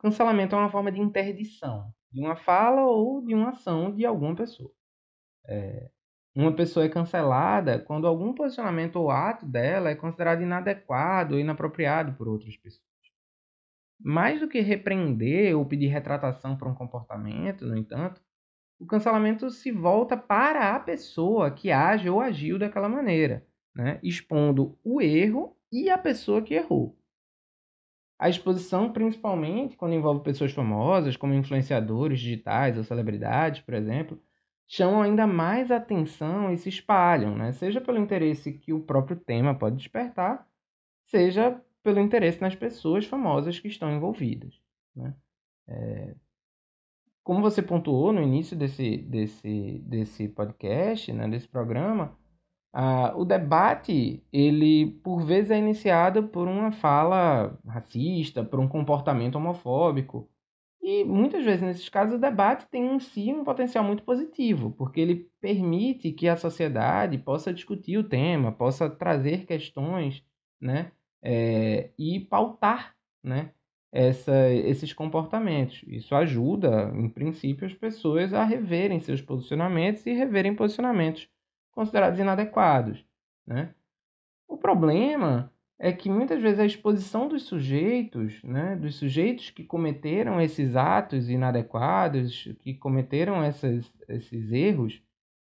Cancelamento 0.00 0.56
é 0.56 0.58
uma 0.58 0.70
forma 0.70 0.90
de 0.90 1.00
interdição 1.00 1.92
de 2.10 2.20
uma 2.20 2.34
fala 2.36 2.82
ou 2.82 3.24
de 3.24 3.34
uma 3.34 3.50
ação 3.50 3.94
de 3.94 4.04
alguma 4.04 4.34
pessoa. 4.34 4.72
É, 5.46 5.90
uma 6.34 6.54
pessoa 6.54 6.86
é 6.86 6.88
cancelada 6.88 7.78
quando 7.78 8.06
algum 8.06 8.34
posicionamento 8.34 8.96
ou 8.96 9.10
ato 9.10 9.46
dela 9.46 9.90
é 9.90 9.94
considerado 9.94 10.42
inadequado 10.42 11.34
ou 11.34 11.40
inapropriado 11.40 12.14
por 12.14 12.28
outras 12.28 12.56
pessoas. 12.56 12.88
Mais 14.02 14.40
do 14.40 14.48
que 14.48 14.60
repreender 14.60 15.56
ou 15.56 15.66
pedir 15.66 15.88
retratação 15.88 16.56
por 16.56 16.66
um 16.66 16.74
comportamento, 16.74 17.66
no 17.66 17.76
entanto, 17.76 18.22
o 18.78 18.86
cancelamento 18.86 19.50
se 19.50 19.70
volta 19.70 20.16
para 20.16 20.74
a 20.74 20.80
pessoa 20.80 21.50
que 21.50 21.70
age 21.70 22.08
ou 22.08 22.20
agiu 22.20 22.58
daquela 22.58 22.88
maneira, 22.88 23.46
né? 23.74 24.00
expondo 24.02 24.78
o 24.82 25.02
erro 25.02 25.54
e 25.70 25.90
a 25.90 25.98
pessoa 25.98 26.40
que 26.40 26.54
errou. 26.54 26.98
A 28.20 28.28
exposição, 28.28 28.92
principalmente 28.92 29.78
quando 29.78 29.94
envolve 29.94 30.22
pessoas 30.22 30.52
famosas, 30.52 31.16
como 31.16 31.32
influenciadores 31.32 32.20
digitais 32.20 32.76
ou 32.76 32.84
celebridades, 32.84 33.62
por 33.62 33.72
exemplo, 33.72 34.20
chamam 34.66 35.00
ainda 35.00 35.26
mais 35.26 35.70
atenção 35.70 36.52
e 36.52 36.58
se 36.58 36.68
espalham, 36.68 37.34
né? 37.34 37.50
seja 37.52 37.80
pelo 37.80 37.96
interesse 37.96 38.52
que 38.52 38.74
o 38.74 38.82
próprio 38.82 39.16
tema 39.16 39.54
pode 39.54 39.76
despertar, 39.78 40.46
seja 41.06 41.58
pelo 41.82 41.98
interesse 41.98 42.42
nas 42.42 42.54
pessoas 42.54 43.06
famosas 43.06 43.58
que 43.58 43.68
estão 43.68 43.90
envolvidas. 43.90 44.60
Né? 44.94 45.14
É... 45.66 46.14
Como 47.24 47.40
você 47.40 47.62
pontuou 47.62 48.12
no 48.12 48.20
início 48.20 48.54
desse, 48.54 48.98
desse, 48.98 49.78
desse 49.78 50.28
podcast, 50.28 51.10
né, 51.10 51.26
desse 51.26 51.48
programa, 51.48 52.18
ah, 52.72 53.12
o 53.16 53.24
debate, 53.24 54.22
ele 54.32 54.92
por 55.02 55.22
vezes 55.24 55.50
é 55.50 55.58
iniciado 55.58 56.28
por 56.28 56.46
uma 56.48 56.72
fala 56.72 57.58
racista, 57.66 58.44
por 58.44 58.60
um 58.60 58.68
comportamento 58.68 59.36
homofóbico, 59.36 60.28
e 60.82 61.04
muitas 61.04 61.44
vezes, 61.44 61.62
nesses 61.62 61.88
casos, 61.88 62.14
o 62.14 62.18
debate 62.18 62.66
tem 62.70 62.94
em 62.94 62.98
si 62.98 63.32
um 63.32 63.44
potencial 63.44 63.84
muito 63.84 64.02
positivo, 64.02 64.72
porque 64.72 65.00
ele 65.00 65.30
permite 65.40 66.10
que 66.10 66.26
a 66.26 66.36
sociedade 66.36 67.18
possa 67.18 67.52
discutir 67.52 67.98
o 67.98 68.08
tema, 68.08 68.50
possa 68.50 68.88
trazer 68.88 69.44
questões 69.44 70.24
né, 70.60 70.90
é, 71.22 71.90
e 71.98 72.20
pautar 72.20 72.96
né, 73.22 73.52
essa, 73.92 74.50
esses 74.50 74.92
comportamentos. 74.92 75.82
Isso 75.86 76.14
ajuda, 76.14 76.90
em 76.94 77.08
princípio, 77.10 77.66
as 77.66 77.74
pessoas 77.74 78.32
a 78.32 78.42
reverem 78.42 79.00
seus 79.00 79.20
posicionamentos 79.20 80.06
e 80.06 80.12
reverem 80.14 80.54
posicionamentos 80.54 81.28
considerados 81.72 82.18
inadequados. 82.18 83.04
Né? 83.46 83.74
O 84.48 84.56
problema 84.56 85.52
é 85.78 85.92
que 85.92 86.10
muitas 86.10 86.42
vezes 86.42 86.60
a 86.60 86.66
exposição 86.66 87.26
dos 87.26 87.44
sujeitos, 87.44 88.42
né, 88.42 88.76
dos 88.76 88.96
sujeitos 88.96 89.48
que 89.48 89.64
cometeram 89.64 90.38
esses 90.38 90.76
atos 90.76 91.30
inadequados, 91.30 92.48
que 92.60 92.74
cometeram 92.74 93.42
essas, 93.42 93.90
esses 94.06 94.52
erros, 94.52 95.02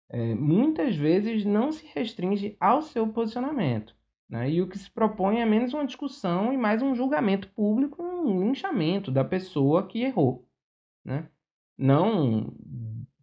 é, 0.10 0.34
muitas 0.34 0.96
vezes 0.96 1.46
não 1.46 1.72
se 1.72 1.86
restringe 1.94 2.58
ao 2.60 2.82
seu 2.82 3.08
posicionamento. 3.08 3.96
Né? 4.28 4.50
E 4.50 4.62
o 4.62 4.68
que 4.68 4.78
se 4.78 4.90
propõe 4.90 5.42
é 5.42 5.46
menos 5.46 5.74
uma 5.74 5.86
discussão 5.86 6.52
e 6.52 6.58
mais 6.58 6.82
um 6.82 6.96
julgamento 6.96 7.48
público, 7.50 8.02
um 8.02 8.40
linchamento 8.40 9.12
da 9.12 9.24
pessoa 9.24 9.86
que 9.86 10.02
errou. 10.02 10.48
Né? 11.06 11.30
Não, 11.78 12.52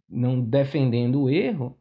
não 0.08 0.40
defendendo 0.40 1.22
o 1.22 1.30
erro, 1.30 1.76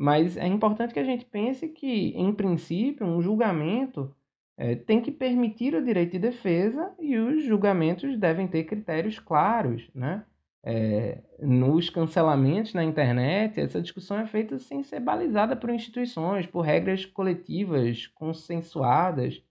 mas 0.00 0.38
é 0.38 0.46
importante 0.46 0.94
que 0.94 0.98
a 0.98 1.04
gente 1.04 1.26
pense 1.26 1.68
que, 1.68 2.14
em 2.16 2.32
princípio, 2.32 3.06
um 3.06 3.20
julgamento 3.20 4.10
é, 4.56 4.74
tem 4.74 5.02
que 5.02 5.12
permitir 5.12 5.74
o 5.74 5.84
direito 5.84 6.12
de 6.12 6.18
defesa 6.18 6.90
e 6.98 7.18
os 7.18 7.44
julgamentos 7.44 8.16
devem 8.16 8.48
ter 8.48 8.64
critérios 8.64 9.18
claros, 9.18 9.90
né? 9.94 10.24
É, 10.64 11.18
nos 11.38 11.90
cancelamentos 11.90 12.72
na 12.72 12.82
internet, 12.82 13.60
essa 13.60 13.82
discussão 13.82 14.18
é 14.18 14.26
feita 14.26 14.58
sem 14.58 14.82
ser 14.82 15.00
balizada 15.00 15.54
por 15.54 15.68
instituições, 15.68 16.46
por 16.46 16.62
regras 16.62 17.04
coletivas 17.04 18.06
consensuadas, 18.06 19.42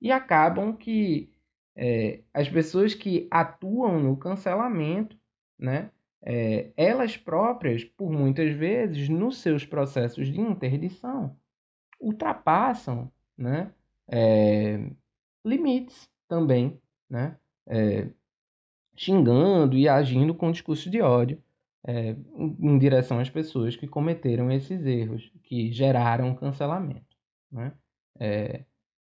e 0.00 0.12
acabam 0.12 0.72
que 0.72 1.32
é, 1.74 2.20
as 2.32 2.48
pessoas 2.48 2.94
que 2.94 3.26
atuam 3.28 3.98
no 3.98 4.16
cancelamento, 4.16 5.18
né, 5.58 5.90
é, 6.22 6.70
elas 6.76 7.16
próprias, 7.16 7.84
por 7.84 8.10
muitas 8.10 8.52
vezes, 8.52 9.08
nos 9.08 9.38
seus 9.38 9.64
processos 9.64 10.28
de 10.28 10.40
interdição, 10.40 11.36
ultrapassam 12.00 13.10
né, 13.36 13.72
é, 14.08 14.90
limites 15.44 16.08
também, 16.28 16.80
né? 17.08 17.36
É, 17.66 18.08
xingando 18.96 19.76
e 19.76 19.88
agindo 19.88 20.34
com 20.34 20.52
discurso 20.52 20.90
de 20.90 21.00
ódio 21.00 21.42
é, 21.84 22.14
em, 22.36 22.78
direção 22.78 23.18
às 23.18 23.30
pessoas 23.30 23.76
que 23.76 23.88
cometeram 23.88 24.50
esses 24.50 24.84
erros, 24.84 25.32
que 25.42 25.72
geraram 25.72 26.34
cancelamento. 26.34 27.16
Né? 27.50 27.72
É, 28.18 28.64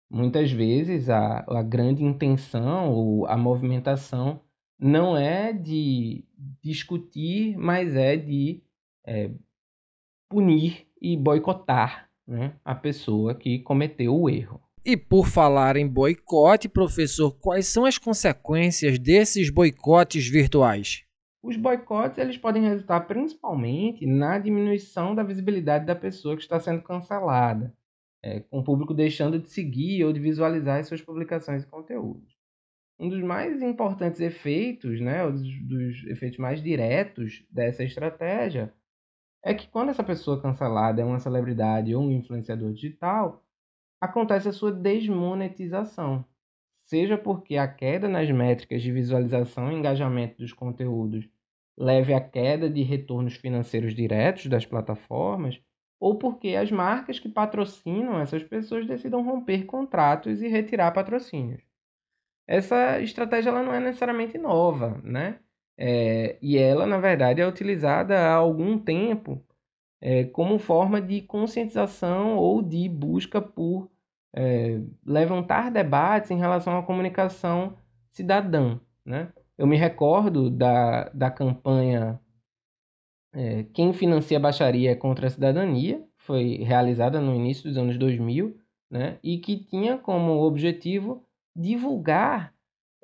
muitas 0.09 0.51
vezes 0.51 1.09
a, 1.09 1.43
a 1.47 1.63
grande 1.63 2.03
intenção 2.03 2.91
ou 2.91 3.25
a 3.27 3.35
movimentação 3.35 4.41
não 4.81 5.15
é 5.15 5.53
de 5.53 6.25
discutir, 6.59 7.55
mas 7.55 7.95
é 7.95 8.17
de 8.17 8.63
é, 9.05 9.29
punir 10.27 10.87
e 10.99 11.15
boicotar 11.15 12.09
né, 12.27 12.55
a 12.65 12.73
pessoa 12.73 13.35
que 13.35 13.59
cometeu 13.59 14.15
o 14.19 14.27
erro. 14.27 14.59
E 14.83 14.97
por 14.97 15.27
falar 15.27 15.77
em 15.77 15.87
boicote, 15.87 16.67
professor, 16.67 17.31
quais 17.39 17.67
são 17.67 17.85
as 17.85 17.99
consequências 17.99 18.97
desses 18.97 19.51
boicotes 19.51 20.27
virtuais? 20.27 21.03
Os 21.43 21.55
boicotes 21.55 22.17
eles 22.17 22.37
podem 22.37 22.63
resultar 22.63 23.01
principalmente 23.01 24.07
na 24.07 24.39
diminuição 24.39 25.13
da 25.13 25.21
visibilidade 25.21 25.85
da 25.85 25.95
pessoa 25.95 26.35
que 26.35 26.41
está 26.41 26.59
sendo 26.59 26.81
cancelada, 26.81 27.71
é, 28.23 28.39
com 28.39 28.59
o 28.59 28.63
público 28.63 28.93
deixando 28.93 29.37
de 29.37 29.49
seguir 29.49 30.03
ou 30.03 30.11
de 30.11 30.19
visualizar 30.19 30.79
as 30.79 30.87
suas 30.87 31.01
publicações 31.01 31.63
e 31.63 31.67
conteúdos. 31.67 32.40
Um 33.01 33.09
dos 33.09 33.23
mais 33.23 33.63
importantes 33.63 34.21
efeitos, 34.21 35.01
né, 35.01 35.27
dos, 35.27 35.41
dos 35.67 36.05
efeitos 36.05 36.37
mais 36.37 36.61
diretos 36.61 37.43
dessa 37.49 37.83
estratégia, 37.83 38.71
é 39.43 39.55
que 39.55 39.67
quando 39.67 39.89
essa 39.89 40.03
pessoa 40.03 40.39
cancelada 40.39 41.01
é 41.01 41.05
uma 41.05 41.19
celebridade 41.19 41.95
ou 41.95 42.03
um 42.03 42.11
influenciador 42.11 42.71
digital, 42.71 43.43
acontece 43.99 44.49
a 44.49 44.53
sua 44.53 44.71
desmonetização, 44.71 46.23
seja 46.85 47.17
porque 47.17 47.57
a 47.57 47.67
queda 47.67 48.07
nas 48.07 48.29
métricas 48.29 48.83
de 48.83 48.91
visualização 48.91 49.71
e 49.71 49.75
engajamento 49.75 50.37
dos 50.37 50.53
conteúdos 50.53 51.27
leve 51.75 52.13
à 52.13 52.21
queda 52.21 52.69
de 52.69 52.83
retornos 52.83 53.33
financeiros 53.33 53.95
diretos 53.95 54.45
das 54.45 54.63
plataformas, 54.63 55.59
ou 55.99 56.19
porque 56.19 56.49
as 56.49 56.69
marcas 56.69 57.17
que 57.17 57.29
patrocinam 57.29 58.19
essas 58.19 58.43
pessoas 58.43 58.85
decidam 58.85 59.23
romper 59.23 59.65
contratos 59.65 60.39
e 60.43 60.47
retirar 60.47 60.91
patrocínios. 60.91 61.70
Essa 62.47 62.99
estratégia 62.99 63.49
ela 63.49 63.63
não 63.63 63.73
é 63.73 63.79
necessariamente 63.79 64.37
nova, 64.37 64.99
né? 65.03 65.39
É, 65.77 66.37
e 66.41 66.57
ela, 66.57 66.85
na 66.85 66.99
verdade, 66.99 67.41
é 67.41 67.47
utilizada 67.47 68.19
há 68.19 68.33
algum 68.33 68.77
tempo 68.77 69.43
é, 70.01 70.25
como 70.25 70.59
forma 70.59 71.01
de 71.01 71.21
conscientização 71.21 72.35
ou 72.37 72.61
de 72.61 72.89
busca 72.89 73.41
por 73.41 73.89
é, 74.33 74.79
levantar 75.05 75.71
debates 75.71 76.31
em 76.31 76.37
relação 76.37 76.77
à 76.77 76.83
comunicação 76.83 77.75
cidadã. 78.11 78.79
Né? 79.05 79.31
Eu 79.57 79.67
me 79.67 79.77
recordo 79.77 80.49
da, 80.49 81.09
da 81.09 81.29
campanha 81.29 82.19
é, 83.33 83.63
Quem 83.73 83.93
Financia 83.93 84.37
a 84.37 84.41
Baixaria 84.41 84.95
contra 84.95 85.27
a 85.27 85.29
Cidadania, 85.29 86.03
foi 86.17 86.57
realizada 86.57 87.19
no 87.19 87.33
início 87.33 87.63
dos 87.63 87.77
anos 87.77 87.97
2000, 87.97 88.57
né? 88.89 89.17
e 89.23 89.37
que 89.37 89.57
tinha 89.57 89.97
como 89.97 90.43
objetivo 90.43 91.25
divulgar 91.55 92.53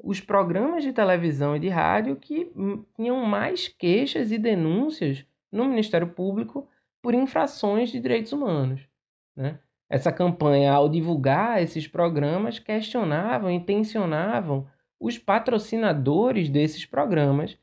os 0.01 0.21
programas 0.21 0.83
de 0.83 0.93
televisão 0.93 1.55
e 1.55 1.59
de 1.59 1.69
rádio 1.69 2.15
que 2.15 2.51
tinham 2.95 3.23
mais 3.25 3.67
queixas 3.67 4.31
e 4.31 4.37
denúncias 4.37 5.25
no 5.51 5.65
Ministério 5.65 6.07
Público 6.07 6.67
por 7.01 7.13
infrações 7.13 7.89
de 7.89 7.99
direitos 7.99 8.31
humanos. 8.31 8.87
Né? 9.35 9.59
Essa 9.89 10.11
campanha, 10.11 10.73
ao 10.73 10.89
divulgar 10.89 11.61
esses 11.61 11.87
programas, 11.87 12.59
questionavam 12.59 13.49
e 13.49 13.59
tensionavam 13.59 14.67
os 14.99 15.17
patrocinadores 15.17 16.49
desses 16.49 16.85
programas, 16.85 17.57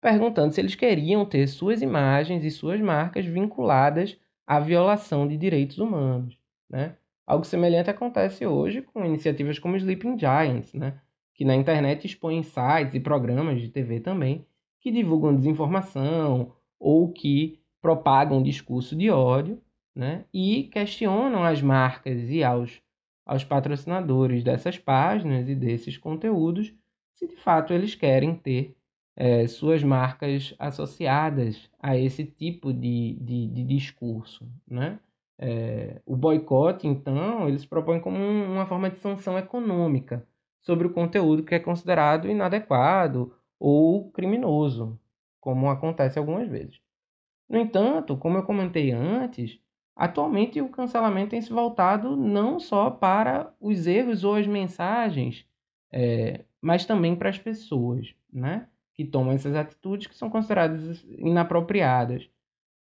perguntando 0.00 0.52
se 0.52 0.60
eles 0.60 0.74
queriam 0.74 1.26
ter 1.26 1.46
suas 1.46 1.82
imagens 1.82 2.44
e 2.44 2.50
suas 2.50 2.80
marcas 2.80 3.26
vinculadas 3.26 4.18
à 4.46 4.58
violação 4.60 5.26
de 5.26 5.36
direitos 5.36 5.78
humanos. 5.78 6.38
Né? 6.70 6.96
Algo 7.26 7.44
semelhante 7.44 7.90
acontece 7.90 8.46
hoje 8.46 8.82
com 8.82 9.04
iniciativas 9.04 9.58
como 9.58 9.76
Sleeping 9.76 10.16
Giants, 10.16 10.72
né? 10.72 11.00
que 11.34 11.44
na 11.44 11.56
internet 11.56 12.06
expõem 12.06 12.42
sites 12.42 12.94
e 12.94 13.00
programas 13.00 13.60
de 13.60 13.68
TV 13.68 14.00
também 14.00 14.46
que 14.80 14.92
divulgam 14.92 15.34
desinformação 15.34 16.52
ou 16.78 17.12
que 17.12 17.58
propagam 17.82 18.42
discurso 18.42 18.94
de 18.94 19.10
ódio 19.10 19.60
né? 19.94 20.24
e 20.32 20.64
questionam 20.72 21.42
as 21.42 21.60
marcas 21.60 22.30
e 22.30 22.44
aos, 22.44 22.80
aos 23.24 23.42
patrocinadores 23.42 24.44
dessas 24.44 24.78
páginas 24.78 25.48
e 25.48 25.54
desses 25.54 25.98
conteúdos 25.98 26.72
se 27.12 27.26
de 27.26 27.36
fato 27.36 27.72
eles 27.72 27.94
querem 27.94 28.36
ter 28.36 28.76
é, 29.16 29.48
suas 29.48 29.82
marcas 29.82 30.54
associadas 30.58 31.68
a 31.80 31.96
esse 31.96 32.24
tipo 32.24 32.72
de, 32.72 33.16
de, 33.20 33.48
de 33.48 33.64
discurso. 33.64 34.46
Né? 34.68 35.00
É, 35.38 36.00
o 36.06 36.16
boicote, 36.16 36.86
então, 36.86 37.48
eles 37.48 37.66
propõem 37.66 38.00
como 38.00 38.18
uma 38.18 38.66
forma 38.66 38.90
de 38.90 38.98
sanção 38.98 39.38
econômica 39.38 40.26
sobre 40.62 40.86
o 40.86 40.92
conteúdo 40.92 41.44
que 41.44 41.54
é 41.54 41.60
considerado 41.60 42.28
inadequado 42.28 43.32
ou 43.58 44.10
criminoso, 44.10 44.98
como 45.40 45.70
acontece 45.70 46.18
algumas 46.18 46.48
vezes. 46.48 46.80
No 47.48 47.58
entanto, 47.58 48.16
como 48.16 48.38
eu 48.38 48.42
comentei 48.42 48.90
antes, 48.90 49.60
atualmente 49.94 50.60
o 50.60 50.68
cancelamento 50.68 51.30
tem 51.30 51.40
se 51.40 51.52
voltado 51.52 52.16
não 52.16 52.58
só 52.58 52.90
para 52.90 53.54
os 53.60 53.86
erros 53.86 54.24
ou 54.24 54.34
as 54.34 54.46
mensagens, 54.46 55.46
é, 55.92 56.44
mas 56.60 56.84
também 56.84 57.14
para 57.14 57.28
as 57.28 57.38
pessoas, 57.38 58.14
né? 58.32 58.68
Que 58.94 59.04
tomam 59.04 59.32
essas 59.32 59.54
atitudes 59.54 60.08
que 60.08 60.16
são 60.16 60.28
consideradas 60.28 61.04
inapropriadas. 61.08 62.28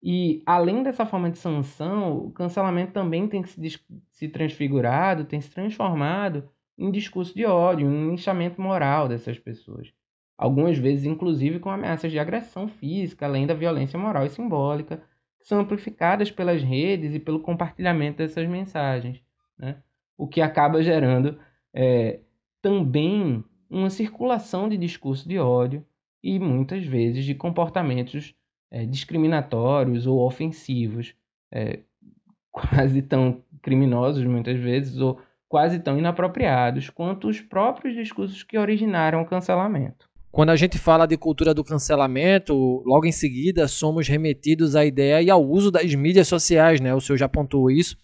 E 0.01 0.41
além 0.45 0.81
dessa 0.81 1.05
forma 1.05 1.29
de 1.29 1.37
sanção, 1.37 2.17
o 2.17 2.31
cancelamento 2.31 2.93
também 2.93 3.27
tem 3.27 3.43
se, 3.43 3.79
se 4.09 4.29
transfigurado, 4.29 5.25
tem 5.25 5.41
se 5.41 5.51
transformado 5.51 6.49
em 6.77 6.89
discurso 6.89 7.35
de 7.35 7.45
ódio, 7.45 7.91
em 7.91 8.09
linchamento 8.11 8.61
moral 8.61 9.09
dessas 9.09 9.37
pessoas. 9.37 9.93
Algumas 10.37 10.77
vezes, 10.77 11.05
inclusive, 11.05 11.59
com 11.59 11.69
ameaças 11.69 12.11
de 12.11 12.17
agressão 12.17 12.69
física, 12.69 13.25
além 13.25 13.45
da 13.45 13.53
violência 13.53 13.99
moral 13.99 14.25
e 14.25 14.29
simbólica, 14.29 15.03
que 15.37 15.45
são 15.45 15.59
amplificadas 15.59 16.31
pelas 16.31 16.63
redes 16.63 17.13
e 17.13 17.19
pelo 17.19 17.41
compartilhamento 17.41 18.19
dessas 18.19 18.47
mensagens. 18.47 19.21
Né? 19.57 19.83
O 20.17 20.25
que 20.25 20.39
acaba 20.39 20.81
gerando 20.81 21.37
é, 21.73 22.21
também 22.61 23.43
uma 23.69 23.89
circulação 23.89 24.69
de 24.69 24.77
discurso 24.77 25.27
de 25.27 25.37
ódio 25.37 25.85
e 26.23 26.39
muitas 26.39 26.85
vezes 26.85 27.25
de 27.25 27.35
comportamentos 27.35 28.33
é, 28.71 28.85
discriminatórios 28.85 30.05
ou 30.05 30.19
ofensivos, 30.25 31.13
é, 31.51 31.79
quase 32.51 33.01
tão 33.01 33.43
criminosos 33.61 34.23
muitas 34.25 34.59
vezes, 34.59 34.97
ou 34.97 35.19
quase 35.47 35.79
tão 35.79 35.97
inapropriados 35.97 36.89
quanto 36.89 37.27
os 37.27 37.41
próprios 37.41 37.95
discursos 37.95 38.43
que 38.43 38.57
originaram 38.57 39.21
o 39.21 39.25
cancelamento. 39.25 40.07
Quando 40.31 40.51
a 40.51 40.55
gente 40.55 40.77
fala 40.77 41.07
de 41.07 41.17
cultura 41.17 41.55
do 41.55 41.63
cancelamento, 41.63 42.83
logo 42.85 43.07
em 43.07 43.11
seguida 43.11 43.67
somos 43.67 44.07
remetidos 44.07 44.75
à 44.75 44.85
ideia 44.85 45.21
e 45.23 45.29
ao 45.29 45.43
uso 45.43 45.71
das 45.71 45.93
mídias 45.95 46.27
sociais, 46.27 46.79
né? 46.79 46.93
O 46.93 47.01
senhor 47.01 47.17
já 47.17 47.25
apontou 47.25 47.71
isso. 47.71 47.97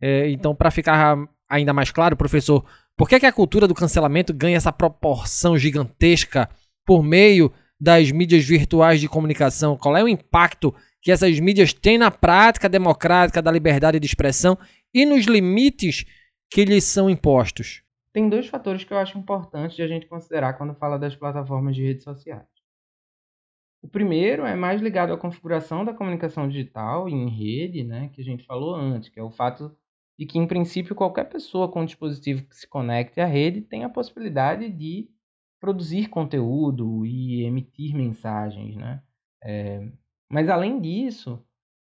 É, 0.00 0.30
então, 0.30 0.54
para 0.54 0.70
ficar 0.70 1.16
ainda 1.48 1.72
mais 1.72 1.90
claro, 1.90 2.16
professor, 2.16 2.64
por 2.96 3.08
que, 3.08 3.18
que 3.18 3.26
a 3.26 3.32
cultura 3.32 3.66
do 3.66 3.74
cancelamento 3.74 4.32
ganha 4.32 4.56
essa 4.56 4.72
proporção 4.72 5.58
gigantesca 5.58 6.48
por 6.86 7.02
meio 7.02 7.52
das 7.80 8.10
mídias 8.10 8.44
virtuais 8.44 9.00
de 9.00 9.08
comunicação? 9.08 9.76
Qual 9.76 9.96
é 9.96 10.02
o 10.02 10.08
impacto 10.08 10.74
que 11.02 11.10
essas 11.10 11.38
mídias 11.40 11.72
têm 11.72 11.98
na 11.98 12.10
prática 12.10 12.68
democrática 12.68 13.42
da 13.42 13.50
liberdade 13.50 14.00
de 14.00 14.06
expressão 14.06 14.58
e 14.92 15.04
nos 15.04 15.24
limites 15.26 16.04
que 16.50 16.64
lhes 16.64 16.84
são 16.84 17.10
impostos? 17.10 17.82
Tem 18.12 18.28
dois 18.28 18.46
fatores 18.46 18.84
que 18.84 18.92
eu 18.92 18.98
acho 18.98 19.18
importantes 19.18 19.76
de 19.76 19.82
a 19.82 19.88
gente 19.88 20.06
considerar 20.06 20.54
quando 20.54 20.74
fala 20.74 20.98
das 20.98 21.16
plataformas 21.16 21.74
de 21.74 21.82
redes 21.82 22.04
sociais. 22.04 22.46
O 23.82 23.88
primeiro 23.88 24.46
é 24.46 24.54
mais 24.54 24.80
ligado 24.80 25.12
à 25.12 25.18
configuração 25.18 25.84
da 25.84 25.92
comunicação 25.92 26.48
digital 26.48 27.06
em 27.08 27.28
rede, 27.28 27.84
né, 27.84 28.08
que 28.14 28.20
a 28.22 28.24
gente 28.24 28.42
falou 28.46 28.74
antes, 28.74 29.10
que 29.10 29.20
é 29.20 29.22
o 29.22 29.30
fato 29.30 29.76
de 30.18 30.24
que, 30.24 30.38
em 30.38 30.46
princípio, 30.46 30.94
qualquer 30.94 31.24
pessoa 31.24 31.70
com 31.70 31.82
um 31.82 31.84
dispositivo 31.84 32.44
que 32.44 32.56
se 32.56 32.66
conecte 32.66 33.20
à 33.20 33.26
rede 33.26 33.60
tem 33.60 33.84
a 33.84 33.88
possibilidade 33.88 34.70
de 34.70 35.10
produzir 35.64 36.08
conteúdo 36.08 37.06
e 37.06 37.42
emitir 37.42 37.96
mensagens. 37.96 38.76
Né? 38.76 39.02
É... 39.42 39.88
Mas, 40.30 40.50
além 40.50 40.78
disso, 40.78 41.42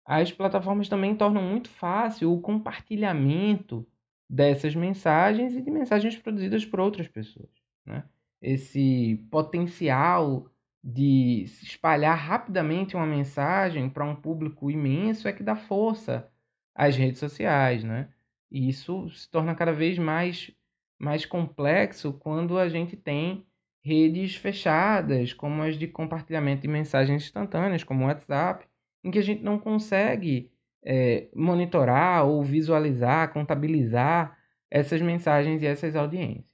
as 0.05 0.31
plataformas 0.31 0.87
também 0.87 1.13
tornam 1.13 1.41
muito 1.41 1.69
fácil 1.69 2.31
o 2.31 2.39
compartilhamento 2.39 3.85
dessas 4.29 4.73
mensagens 4.73 5.53
e 5.53 5.61
de 5.61 5.69
mensagens 5.69 6.15
produzidas 6.15 6.65
por 6.65 6.79
outras 6.79 7.09
pessoas. 7.09 7.49
Né? 7.85 8.05
Esse 8.41 9.27
potencial 9.29 10.49
de 10.81 11.45
se 11.47 11.65
espalhar 11.65 12.17
rapidamente 12.17 12.95
uma 12.95 13.05
mensagem 13.05 13.89
para 13.89 14.05
um 14.05 14.15
público 14.15 14.71
imenso 14.71 15.27
é 15.27 15.33
que 15.33 15.43
dá 15.43 15.57
força 15.57 16.31
às 16.73 16.95
redes 16.95 17.19
sociais, 17.19 17.83
né? 17.83 18.07
E 18.49 18.69
isso 18.69 19.09
se 19.09 19.29
torna 19.29 19.53
cada 19.55 19.73
vez 19.73 19.97
mais, 19.97 20.51
mais 20.97 21.25
complexo 21.25 22.13
quando 22.13 22.57
a 22.57 22.69
gente 22.69 22.95
tem 22.95 23.46
redes 23.87 24.35
fechadas, 24.35 25.31
como 25.31 25.63
as 25.63 25.77
de 25.77 25.87
compartilhamento 25.87 26.63
de 26.63 26.67
mensagens 26.67 27.23
instantâneas, 27.23 27.85
como 27.85 28.03
o 28.03 28.07
WhatsApp, 28.07 28.67
em 29.01 29.09
que 29.09 29.17
a 29.17 29.21
gente 29.21 29.41
não 29.41 29.57
consegue 29.57 30.51
é, 30.83 31.29
monitorar 31.33 32.25
ou 32.25 32.43
visualizar, 32.43 33.31
contabilizar 33.31 34.37
essas 34.69 35.01
mensagens 35.01 35.63
e 35.63 35.65
essas 35.65 35.95
audiências. 35.95 36.45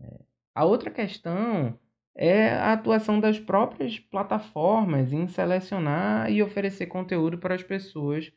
É. 0.00 0.20
A 0.54 0.64
outra 0.64 0.90
questão 0.90 1.76
é 2.14 2.50
a 2.50 2.72
atuação 2.72 3.18
das 3.18 3.40
próprias 3.40 3.98
plataformas 3.98 5.12
em 5.12 5.26
selecionar 5.26 6.30
e 6.30 6.40
oferecer 6.40 6.86
conteúdo 6.86 7.38
para 7.38 7.56
as 7.56 7.62
pessoas 7.64 8.32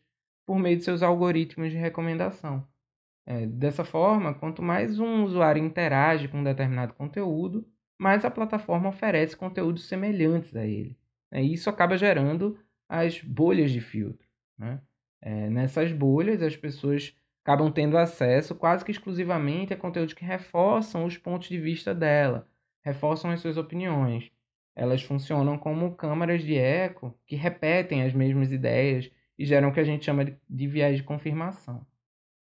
por 0.46 0.58
meio 0.58 0.78
de 0.78 0.84
seus 0.84 1.04
algoritmos 1.04 1.72
de 1.72 1.78
recomendação. 1.78 2.68
É, 3.28 3.46
dessa 3.46 3.86
forma, 3.86 4.34
quanto 4.34 4.64
mais 4.64 5.00
um 5.00 5.24
usuário 5.24 5.64
interage 5.64 6.28
com 6.28 6.40
um 6.40 6.44
determinado 6.44 6.94
conteúdo, 6.96 7.64
mais 8.02 8.26
a 8.26 8.32
plataforma 8.32 8.90
oferece 8.90 9.38
conteúdos 9.38 9.88
semelhantes 9.88 10.56
a 10.56 10.66
ele. 10.66 10.98
É, 11.32 11.44
e 11.44 11.54
isso 11.54 11.70
acaba 11.70 11.96
gerando 11.96 12.58
as 12.90 13.22
bolhas 13.22 13.70
de 13.70 13.80
filtro. 13.80 14.28
Né? 14.58 14.82
É, 15.22 15.48
nessas 15.52 15.92
bolhas, 15.92 16.42
as 16.42 16.58
pessoas 16.58 17.16
acabam 17.44 17.72
tendo 17.72 18.00
acesso 18.00 18.56
quase 18.56 18.84
que 18.84 18.90
exclusivamente 18.90 19.72
a 19.72 19.78
conteúdos 19.78 20.16
que 20.16 20.26
reforçam 20.26 21.06
os 21.06 21.16
pontos 21.16 21.48
de 21.48 21.60
vista 21.60 21.94
dela, 21.94 22.48
reforçam 22.84 23.30
as 23.30 23.40
suas 23.40 23.56
opiniões. 23.56 24.32
Elas 24.76 25.04
funcionam 25.04 25.56
como 25.56 25.94
câmaras 25.96 26.44
de 26.44 26.58
eco 26.58 27.16
que 27.28 27.36
repetem 27.36 28.02
as 28.02 28.14
mesmas 28.14 28.52
ideias 28.52 29.12
e 29.38 29.46
geram 29.46 29.70
o 29.70 29.74
que 29.74 29.80
a 29.80 29.84
gente 29.84 30.06
chama 30.06 30.26
de, 30.26 30.36
de 30.50 30.68
viés 30.68 30.98
de 30.98 31.04
confirmação. 31.04 31.86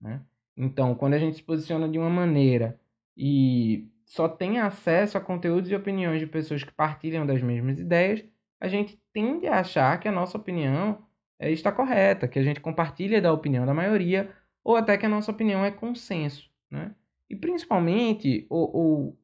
Né? 0.00 0.22
Então, 0.56 0.94
quando 0.94 1.12
a 1.12 1.18
gente 1.18 1.36
se 1.36 1.42
posiciona 1.42 1.86
de 1.86 1.98
uma 1.98 2.08
maneira 2.08 2.80
e 3.14 3.86
só 4.10 4.28
tem 4.28 4.58
acesso 4.58 5.16
a 5.16 5.20
conteúdos 5.20 5.70
e 5.70 5.74
opiniões 5.76 6.18
de 6.18 6.26
pessoas 6.26 6.64
que 6.64 6.72
partilham 6.72 7.24
das 7.24 7.40
mesmas 7.40 7.78
ideias, 7.78 8.24
a 8.58 8.66
gente 8.66 9.00
tende 9.12 9.46
a 9.46 9.60
achar 9.60 10.00
que 10.00 10.08
a 10.08 10.12
nossa 10.12 10.36
opinião 10.36 11.06
é, 11.38 11.52
está 11.52 11.70
correta, 11.70 12.26
que 12.26 12.36
a 12.36 12.42
gente 12.42 12.60
compartilha 12.60 13.22
da 13.22 13.32
opinião 13.32 13.64
da 13.64 13.72
maioria, 13.72 14.28
ou 14.64 14.74
até 14.74 14.98
que 14.98 15.06
a 15.06 15.08
nossa 15.08 15.30
opinião 15.30 15.64
é 15.64 15.70
consenso. 15.70 16.50
Né? 16.68 16.92
E 17.30 17.36
principalmente, 17.36 18.48
o, 18.50 19.12
o, 19.12 19.16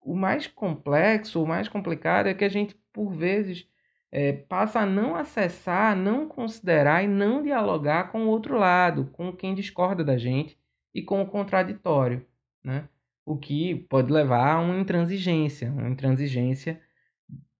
o 0.00 0.16
mais 0.16 0.46
complexo, 0.46 1.42
o 1.42 1.46
mais 1.46 1.68
complicado 1.68 2.28
é 2.28 2.32
que 2.32 2.44
a 2.44 2.48
gente, 2.48 2.74
por 2.94 3.10
vezes, 3.10 3.68
é, 4.10 4.32
passa 4.32 4.80
a 4.80 4.86
não 4.86 5.14
acessar, 5.14 5.94
não 5.94 6.26
considerar 6.26 7.04
e 7.04 7.06
não 7.06 7.42
dialogar 7.42 8.10
com 8.10 8.24
o 8.24 8.28
outro 8.28 8.56
lado, 8.56 9.10
com 9.12 9.30
quem 9.30 9.54
discorda 9.54 10.02
da 10.02 10.16
gente 10.16 10.58
e 10.94 11.02
com 11.02 11.20
o 11.20 11.26
contraditório, 11.26 12.26
né? 12.64 12.88
O 13.26 13.36
que 13.36 13.74
pode 13.74 14.10
levar 14.10 14.54
a 14.54 14.60
uma 14.60 14.78
intransigência, 14.78 15.70
uma 15.70 15.90
intransigência 15.90 16.80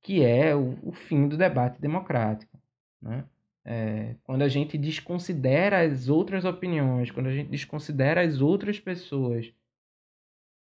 que 0.00 0.24
é 0.24 0.54
o, 0.54 0.78
o 0.82 0.92
fim 0.92 1.28
do 1.28 1.36
debate 1.36 1.80
democrático, 1.80 2.58
né? 3.02 3.24
É, 3.68 4.14
quando 4.22 4.42
a 4.42 4.48
gente 4.48 4.78
desconsidera 4.78 5.80
as 5.80 6.08
outras 6.08 6.44
opiniões, 6.44 7.10
quando 7.10 7.26
a 7.26 7.32
gente 7.32 7.50
desconsidera 7.50 8.20
as 8.20 8.40
outras 8.40 8.78
pessoas 8.78 9.52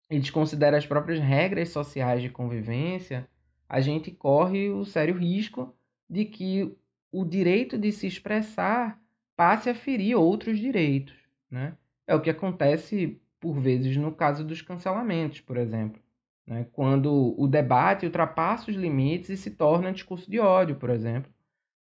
e 0.09 0.17
desconsidera 0.17 0.77
as 0.77 0.85
próprias 0.85 1.19
regras 1.19 1.69
sociais 1.69 2.21
de 2.21 2.29
convivência, 2.29 3.27
a 3.67 3.81
gente 3.81 4.11
corre 4.11 4.69
o 4.69 4.85
sério 4.85 5.17
risco 5.17 5.75
de 6.09 6.23
que 6.23 6.73
o 7.11 7.25
direito 7.25 7.77
de 7.77 7.91
se 7.91 8.07
expressar 8.07 8.97
passe 9.35 9.69
a 9.69 9.75
ferir 9.75 10.15
outros 10.15 10.57
direitos. 10.57 11.15
Né? 11.51 11.75
É 12.07 12.15
o 12.15 12.21
que 12.21 12.29
acontece, 12.29 13.19
por 13.45 13.59
vezes, 13.59 13.95
no 13.95 14.11
caso 14.11 14.43
dos 14.43 14.59
cancelamentos, 14.59 15.39
por 15.39 15.55
exemplo. 15.55 16.01
Né? 16.47 16.65
Quando 16.71 17.35
o 17.37 17.47
debate 17.47 18.07
ultrapassa 18.07 18.71
os 18.71 18.75
limites 18.75 19.29
e 19.29 19.37
se 19.37 19.51
torna 19.51 19.93
discurso 19.93 20.29
de 20.29 20.39
ódio, 20.39 20.77
por 20.77 20.89
exemplo. 20.89 21.31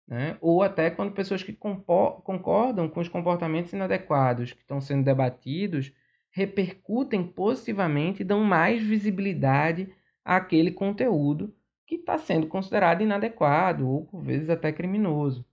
Né? 0.06 0.38
Ou 0.42 0.62
até 0.62 0.90
quando 0.90 1.14
pessoas 1.14 1.42
que 1.42 1.54
concordam 1.54 2.90
com 2.90 3.00
os 3.00 3.08
comportamentos 3.08 3.72
inadequados 3.72 4.52
que 4.52 4.60
estão 4.60 4.82
sendo 4.82 5.06
debatidos 5.06 5.94
repercutem 6.30 7.26
positivamente 7.26 8.22
e 8.22 8.26
dão 8.26 8.44
mais 8.44 8.84
visibilidade 8.84 9.90
àquele 10.26 10.72
conteúdo 10.72 11.56
que 11.88 11.96
está 11.96 12.18
sendo 12.18 12.48
considerado 12.48 13.02
inadequado 13.02 13.88
ou 13.88 14.06
por 14.06 14.22
vezes 14.22 14.50
até 14.50 14.74
criminoso. 14.74 15.46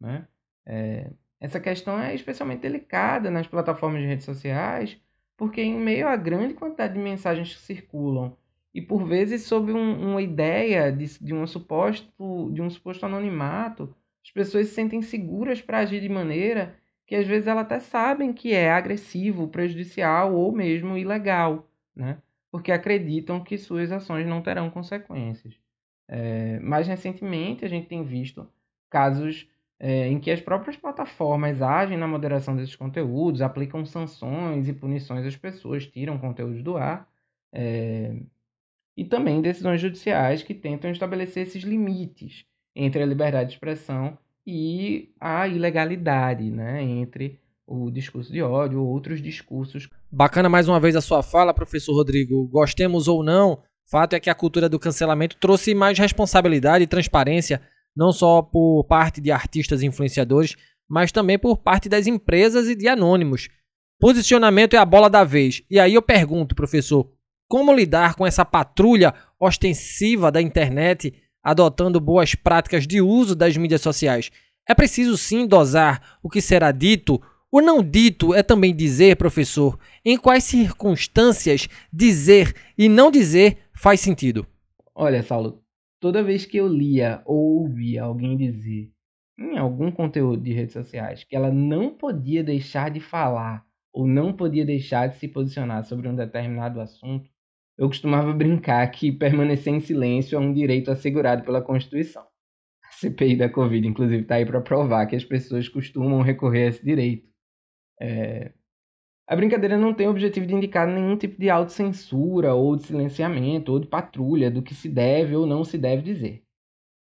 Né? 0.00 0.26
É, 0.64 1.10
essa 1.38 1.60
questão 1.60 2.00
é 2.00 2.14
especialmente 2.14 2.62
delicada 2.62 3.30
nas 3.30 3.46
plataformas 3.46 4.00
de 4.00 4.06
redes 4.06 4.24
sociais, 4.24 4.98
porque 5.38 5.62
em 5.62 5.78
meio 5.78 6.08
à 6.08 6.16
grande 6.16 6.52
quantidade 6.52 6.94
de 6.94 7.00
mensagens 7.00 7.54
que 7.54 7.62
circulam 7.62 8.36
e 8.74 8.82
por 8.82 9.06
vezes 9.06 9.44
sob 9.44 9.72
um, 9.72 10.10
uma 10.10 10.20
ideia 10.20 10.92
de, 10.92 11.06
de, 11.18 11.32
um 11.32 11.46
suposto, 11.46 12.50
de 12.52 12.60
um 12.60 12.68
suposto 12.68 13.06
anonimato, 13.06 13.94
as 14.22 14.30
pessoas 14.30 14.66
se 14.66 14.74
sentem 14.74 15.00
seguras 15.00 15.62
para 15.62 15.78
agir 15.78 16.00
de 16.00 16.08
maneira 16.08 16.76
que 17.06 17.14
às 17.14 17.26
vezes 17.26 17.46
elas 17.46 17.62
até 17.62 17.80
sabem 17.80 18.32
que 18.34 18.52
é 18.52 18.70
agressivo, 18.70 19.48
prejudicial 19.48 20.34
ou 20.34 20.52
mesmo 20.52 20.98
ilegal, 20.98 21.66
né? 21.96 22.18
porque 22.50 22.72
acreditam 22.72 23.40
que 23.42 23.56
suas 23.56 23.92
ações 23.92 24.26
não 24.26 24.42
terão 24.42 24.68
consequências. 24.68 25.54
É, 26.08 26.58
mais 26.60 26.86
recentemente, 26.88 27.64
a 27.64 27.68
gente 27.68 27.86
tem 27.86 28.04
visto 28.04 28.46
casos 28.90 29.48
é, 29.80 30.08
em 30.08 30.18
que 30.18 30.30
as 30.30 30.40
próprias 30.40 30.76
plataformas 30.76 31.62
agem 31.62 31.96
na 31.96 32.08
moderação 32.08 32.56
desses 32.56 32.74
conteúdos, 32.74 33.42
aplicam 33.42 33.84
sanções 33.84 34.68
e 34.68 34.72
punições 34.72 35.24
às 35.24 35.36
pessoas, 35.36 35.86
tiram 35.86 36.18
conteúdos 36.18 36.62
do 36.62 36.76
ar, 36.76 37.08
é, 37.52 38.16
e 38.96 39.04
também 39.04 39.40
decisões 39.40 39.80
judiciais 39.80 40.42
que 40.42 40.54
tentam 40.54 40.90
estabelecer 40.90 41.46
esses 41.46 41.62
limites 41.62 42.44
entre 42.74 43.02
a 43.02 43.06
liberdade 43.06 43.50
de 43.50 43.54
expressão 43.54 44.18
e 44.46 45.12
a 45.20 45.46
ilegalidade, 45.46 46.50
né, 46.50 46.82
entre 46.82 47.38
o 47.66 47.90
discurso 47.90 48.32
de 48.32 48.42
ódio 48.42 48.80
ou 48.80 48.88
outros 48.88 49.20
discursos. 49.20 49.88
Bacana 50.10 50.48
mais 50.48 50.68
uma 50.68 50.80
vez 50.80 50.96
a 50.96 51.00
sua 51.00 51.22
fala, 51.22 51.52
professor 51.52 51.92
Rodrigo. 51.94 52.48
Gostemos 52.48 53.08
ou 53.08 53.22
não, 53.22 53.62
Fato 53.90 54.12
é 54.12 54.20
que 54.20 54.28
a 54.28 54.34
cultura 54.34 54.68
do 54.68 54.78
cancelamento 54.78 55.38
trouxe 55.38 55.74
mais 55.74 55.98
responsabilidade 55.98 56.84
e 56.84 56.86
transparência, 56.86 57.62
não 57.98 58.12
só 58.12 58.40
por 58.40 58.84
parte 58.84 59.20
de 59.20 59.32
artistas 59.32 59.82
e 59.82 59.86
influenciadores, 59.86 60.54
mas 60.88 61.10
também 61.10 61.36
por 61.36 61.56
parte 61.56 61.88
das 61.88 62.06
empresas 62.06 62.68
e 62.68 62.76
de 62.76 62.86
anônimos. 62.86 63.48
Posicionamento 63.98 64.74
é 64.74 64.78
a 64.78 64.84
bola 64.84 65.10
da 65.10 65.24
vez. 65.24 65.64
E 65.68 65.80
aí 65.80 65.94
eu 65.94 66.00
pergunto, 66.00 66.54
professor, 66.54 67.10
como 67.48 67.74
lidar 67.74 68.14
com 68.14 68.24
essa 68.24 68.44
patrulha 68.44 69.12
ostensiva 69.40 70.30
da 70.30 70.40
internet, 70.40 71.12
adotando 71.42 71.98
boas 71.98 72.36
práticas 72.36 72.86
de 72.86 73.00
uso 73.00 73.34
das 73.34 73.56
mídias 73.56 73.80
sociais? 73.80 74.30
É 74.68 74.76
preciso 74.76 75.18
sim 75.18 75.44
dosar 75.44 76.18
o 76.22 76.30
que 76.30 76.40
será 76.40 76.70
dito. 76.70 77.20
O 77.50 77.60
não 77.60 77.82
dito 77.82 78.32
é 78.32 78.44
também 78.44 78.76
dizer, 78.76 79.16
professor, 79.16 79.76
em 80.04 80.16
quais 80.16 80.44
circunstâncias 80.44 81.68
dizer 81.92 82.54
e 82.78 82.88
não 82.88 83.10
dizer 83.10 83.58
faz 83.74 83.98
sentido. 83.98 84.46
Olha, 84.94 85.20
Saulo, 85.24 85.60
toda 86.00 86.22
vez 86.22 86.44
que 86.44 86.56
eu 86.56 86.68
lia 86.68 87.22
ou 87.24 87.62
ouvia 87.62 88.02
alguém 88.02 88.36
dizer 88.36 88.92
em 89.38 89.56
algum 89.56 89.90
conteúdo 89.90 90.42
de 90.42 90.52
redes 90.52 90.72
sociais 90.72 91.24
que 91.24 91.36
ela 91.36 91.50
não 91.50 91.94
podia 91.94 92.42
deixar 92.42 92.90
de 92.90 93.00
falar 93.00 93.64
ou 93.92 94.06
não 94.06 94.32
podia 94.32 94.64
deixar 94.64 95.08
de 95.08 95.16
se 95.16 95.28
posicionar 95.28 95.84
sobre 95.84 96.08
um 96.08 96.14
determinado 96.14 96.80
assunto, 96.80 97.28
eu 97.76 97.88
costumava 97.88 98.32
brincar 98.32 98.86
que 98.90 99.12
permanecer 99.12 99.72
em 99.72 99.80
silêncio 99.80 100.36
é 100.36 100.38
um 100.38 100.52
direito 100.52 100.90
assegurado 100.90 101.44
pela 101.44 101.62
Constituição. 101.62 102.26
A 102.84 102.92
CPI 102.92 103.36
da 103.36 103.48
Covid, 103.48 103.86
inclusive, 103.86 104.22
está 104.22 104.36
aí 104.36 104.46
para 104.46 104.60
provar 104.60 105.06
que 105.06 105.16
as 105.16 105.24
pessoas 105.24 105.68
costumam 105.68 106.20
recorrer 106.20 106.64
a 106.64 106.68
esse 106.68 106.84
direito. 106.84 107.28
É, 108.00 108.52
a 109.28 109.36
brincadeira 109.36 109.76
não 109.76 109.92
tem 109.92 110.06
o 110.06 110.10
objetivo 110.10 110.46
de 110.46 110.54
indicar 110.54 110.88
nenhum 110.88 111.14
tipo 111.14 111.38
de 111.38 111.50
autocensura 111.50 112.54
ou 112.54 112.74
de 112.74 112.84
silenciamento 112.84 113.70
ou 113.70 113.78
de 113.78 113.86
patrulha 113.86 114.50
do 114.50 114.62
que 114.62 114.74
se 114.74 114.88
deve 114.88 115.36
ou 115.36 115.44
não 115.44 115.64
se 115.64 115.76
deve 115.76 116.00
dizer. 116.00 116.42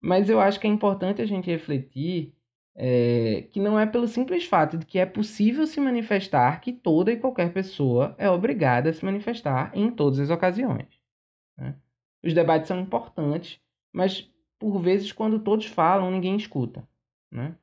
Mas 0.02 0.30
eu 0.30 0.40
acho 0.40 0.58
que 0.58 0.66
é 0.66 0.70
importante 0.70 1.22
a 1.22 1.26
gente 1.26 1.52
refletir 1.52 2.34
é, 2.76 3.42
que 3.52 3.60
não 3.60 3.78
é 3.78 3.86
pelo 3.86 4.08
simples 4.08 4.46
fato 4.46 4.78
de 4.78 4.86
que 4.86 4.98
é 4.98 5.06
possível 5.06 5.68
se 5.68 5.82
manifestar 5.82 6.62
que 6.62 6.72
toda 6.72 7.12
e 7.12 7.20
qualquer 7.20 7.52
pessoa 7.52 8.16
é 8.18 8.30
obrigada 8.30 8.90
a 8.90 8.94
se 8.94 9.04
manifestar 9.04 9.72
em 9.74 9.92
todas 9.92 10.20
as 10.22 10.30
ocasiões. 10.30 10.88
Né? 11.58 11.76
Os 12.24 12.34
debates 12.34 12.70
são 12.70 12.80
importantes, 12.80 13.60
mas 13.92 14.32
por 14.58 14.80
vezes, 14.80 15.12
quando 15.12 15.40
todos 15.40 15.66
falam, 15.66 16.10
ninguém 16.10 16.38
escuta. 16.38 16.88
Né? 17.30 17.54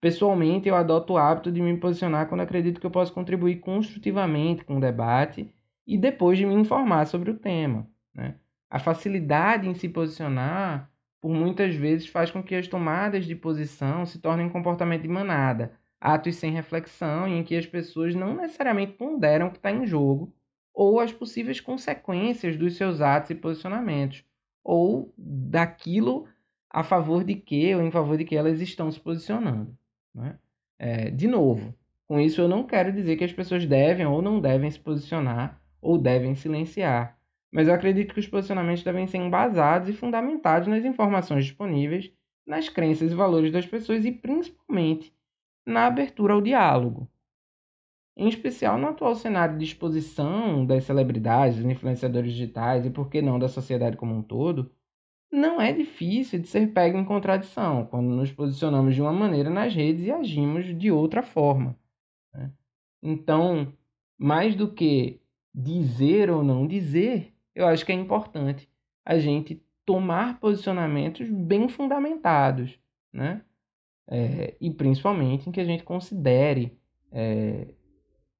Pessoalmente, 0.00 0.68
eu 0.68 0.76
adoto 0.76 1.14
o 1.14 1.16
hábito 1.18 1.50
de 1.50 1.60
me 1.60 1.76
posicionar 1.76 2.28
quando 2.28 2.42
acredito 2.42 2.80
que 2.80 2.86
eu 2.86 2.90
posso 2.90 3.12
contribuir 3.12 3.56
construtivamente 3.56 4.64
com 4.64 4.76
o 4.76 4.80
debate 4.80 5.52
e 5.86 5.98
depois 5.98 6.38
de 6.38 6.46
me 6.46 6.54
informar 6.54 7.06
sobre 7.06 7.30
o 7.32 7.38
tema. 7.38 7.88
Né? 8.14 8.36
A 8.70 8.78
facilidade 8.78 9.68
em 9.68 9.74
se 9.74 9.88
posicionar, 9.88 10.88
por 11.20 11.30
muitas 11.32 11.74
vezes, 11.74 12.06
faz 12.06 12.30
com 12.30 12.42
que 12.42 12.54
as 12.54 12.68
tomadas 12.68 13.24
de 13.24 13.34
posição 13.34 14.06
se 14.06 14.20
tornem 14.20 14.46
um 14.46 14.50
comportamento 14.50 15.02
de 15.02 15.08
manada, 15.08 15.72
atos 16.00 16.36
sem 16.36 16.52
reflexão 16.52 17.26
em 17.26 17.42
que 17.42 17.56
as 17.56 17.66
pessoas 17.66 18.14
não 18.14 18.34
necessariamente 18.34 18.92
ponderam 18.92 19.48
o 19.48 19.50
que 19.50 19.56
está 19.56 19.72
em 19.72 19.84
jogo 19.84 20.32
ou 20.72 21.00
as 21.00 21.12
possíveis 21.12 21.60
consequências 21.60 22.56
dos 22.56 22.76
seus 22.76 23.00
atos 23.00 23.30
e 23.30 23.34
posicionamentos, 23.34 24.24
ou 24.62 25.12
daquilo 25.18 26.28
a 26.70 26.84
favor 26.84 27.24
de 27.24 27.34
que 27.34 27.74
ou 27.74 27.82
em 27.82 27.90
favor 27.90 28.16
de 28.16 28.24
que 28.24 28.36
elas 28.36 28.60
estão 28.60 28.92
se 28.92 29.00
posicionando. 29.00 29.76
Né? 30.18 30.38
É, 30.78 31.10
de 31.10 31.26
novo, 31.26 31.74
com 32.06 32.20
isso 32.20 32.40
eu 32.40 32.48
não 32.48 32.64
quero 32.64 32.92
dizer 32.92 33.16
que 33.16 33.24
as 33.24 33.32
pessoas 33.32 33.64
devem 33.64 34.06
ou 34.06 34.20
não 34.20 34.40
devem 34.40 34.70
se 34.70 34.78
posicionar 34.78 35.60
ou 35.80 35.96
devem 35.96 36.34
silenciar, 36.34 37.16
mas 37.50 37.68
eu 37.68 37.74
acredito 37.74 38.12
que 38.12 38.20
os 38.20 38.26
posicionamentos 38.26 38.82
devem 38.82 39.06
ser 39.06 39.18
embasados 39.18 39.88
e 39.88 39.92
fundamentados 39.92 40.68
nas 40.68 40.84
informações 40.84 41.44
disponíveis, 41.44 42.12
nas 42.46 42.68
crenças 42.68 43.12
e 43.12 43.14
valores 43.14 43.52
das 43.52 43.66
pessoas 43.66 44.04
e 44.04 44.12
principalmente 44.12 45.14
na 45.64 45.86
abertura 45.86 46.34
ao 46.34 46.40
diálogo. 46.40 47.08
Em 48.16 48.28
especial 48.28 48.76
no 48.78 48.88
atual 48.88 49.14
cenário 49.14 49.56
de 49.56 49.64
exposição 49.64 50.66
das 50.66 50.84
celebridades, 50.84 51.58
dos 51.58 51.70
influenciadores 51.70 52.32
digitais 52.32 52.84
e, 52.84 52.90
por 52.90 53.08
que 53.08 53.22
não, 53.22 53.38
da 53.38 53.48
sociedade 53.48 53.96
como 53.96 54.14
um 54.14 54.22
todo, 54.22 54.72
não 55.30 55.60
é 55.60 55.72
difícil 55.72 56.38
de 56.38 56.48
ser 56.48 56.72
pego 56.72 56.98
em 56.98 57.04
contradição 57.04 57.86
quando 57.86 58.08
nos 58.08 58.32
posicionamos 58.32 58.94
de 58.94 59.02
uma 59.02 59.12
maneira 59.12 59.50
nas 59.50 59.74
redes 59.74 60.06
e 60.06 60.10
agimos 60.10 60.76
de 60.78 60.90
outra 60.90 61.22
forma. 61.22 61.78
Né? 62.32 62.50
Então, 63.02 63.72
mais 64.16 64.54
do 64.54 64.72
que 64.72 65.20
dizer 65.54 66.30
ou 66.30 66.42
não 66.42 66.66
dizer, 66.66 67.32
eu 67.54 67.66
acho 67.66 67.84
que 67.84 67.92
é 67.92 67.94
importante 67.94 68.68
a 69.04 69.18
gente 69.18 69.62
tomar 69.84 70.38
posicionamentos 70.38 71.28
bem 71.28 71.68
fundamentados, 71.68 72.78
né? 73.12 73.42
É, 74.06 74.54
e 74.60 74.70
principalmente 74.70 75.48
em 75.48 75.52
que 75.52 75.60
a 75.60 75.64
gente 75.64 75.82
considere, 75.82 76.78
é, 77.12 77.74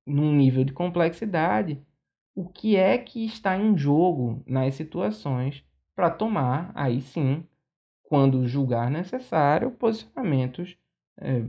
num 0.07 0.35
nível 0.35 0.65
de 0.65 0.73
complexidade, 0.73 1.83
o 2.35 2.49
que 2.49 2.77
é 2.77 2.97
que 2.97 3.25
está 3.25 3.59
em 3.59 3.77
jogo 3.77 4.43
nas 4.47 4.75
situações 4.75 5.65
para 5.99 6.11
tomar, 6.11 6.71
aí 6.77 7.01
sim, 7.01 7.43
quando 8.05 8.47
julgar 8.47 8.89
necessário, 8.89 9.73
posicionamentos 9.73 10.77
é, 11.21 11.43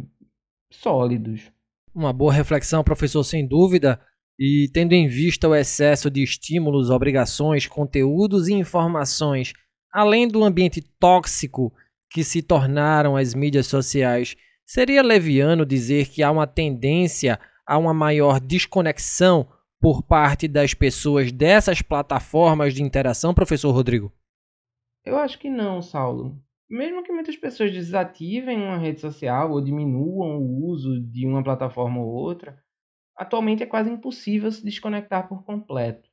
sólidos. 0.73 1.51
Uma 1.93 2.11
boa 2.11 2.33
reflexão, 2.33 2.83
professor, 2.83 3.23
sem 3.23 3.45
dúvida. 3.45 4.01
E 4.39 4.67
tendo 4.73 4.93
em 4.93 5.07
vista 5.07 5.47
o 5.47 5.53
excesso 5.53 6.09
de 6.09 6.23
estímulos, 6.23 6.89
obrigações, 6.89 7.67
conteúdos 7.67 8.47
e 8.47 8.53
informações, 8.53 9.53
além 9.93 10.27
do 10.27 10.43
ambiente 10.43 10.81
tóxico 10.99 11.71
que 12.09 12.23
se 12.23 12.41
tornaram 12.41 13.15
as 13.15 13.35
mídias 13.35 13.67
sociais, 13.67 14.35
seria 14.65 15.03
leviano 15.03 15.63
dizer 15.63 16.07
que 16.07 16.23
há 16.23 16.31
uma 16.31 16.47
tendência 16.47 17.39
a 17.67 17.77
uma 17.77 17.93
maior 17.93 18.39
desconexão 18.39 19.47
por 19.79 20.01
parte 20.01 20.47
das 20.47 20.73
pessoas 20.73 21.31
dessas 21.31 21.83
plataformas 21.83 22.73
de 22.73 22.81
interação, 22.81 23.31
professor 23.31 23.69
Rodrigo? 23.71 24.11
Eu 25.05 25.17
acho 25.17 25.39
que 25.39 25.49
não, 25.49 25.81
Saulo. 25.81 26.41
Mesmo 26.69 27.03
que 27.03 27.11
muitas 27.11 27.35
pessoas 27.35 27.71
desativem 27.71 28.61
uma 28.61 28.77
rede 28.77 28.99
social 28.99 29.51
ou 29.51 29.61
diminuam 29.61 30.37
o 30.37 30.67
uso 30.67 31.01
de 31.01 31.25
uma 31.25 31.43
plataforma 31.43 31.99
ou 31.99 32.07
outra, 32.07 32.61
atualmente 33.15 33.63
é 33.63 33.65
quase 33.65 33.89
impossível 33.89 34.51
se 34.51 34.63
desconectar 34.63 35.27
por 35.27 35.43
completo. 35.43 36.07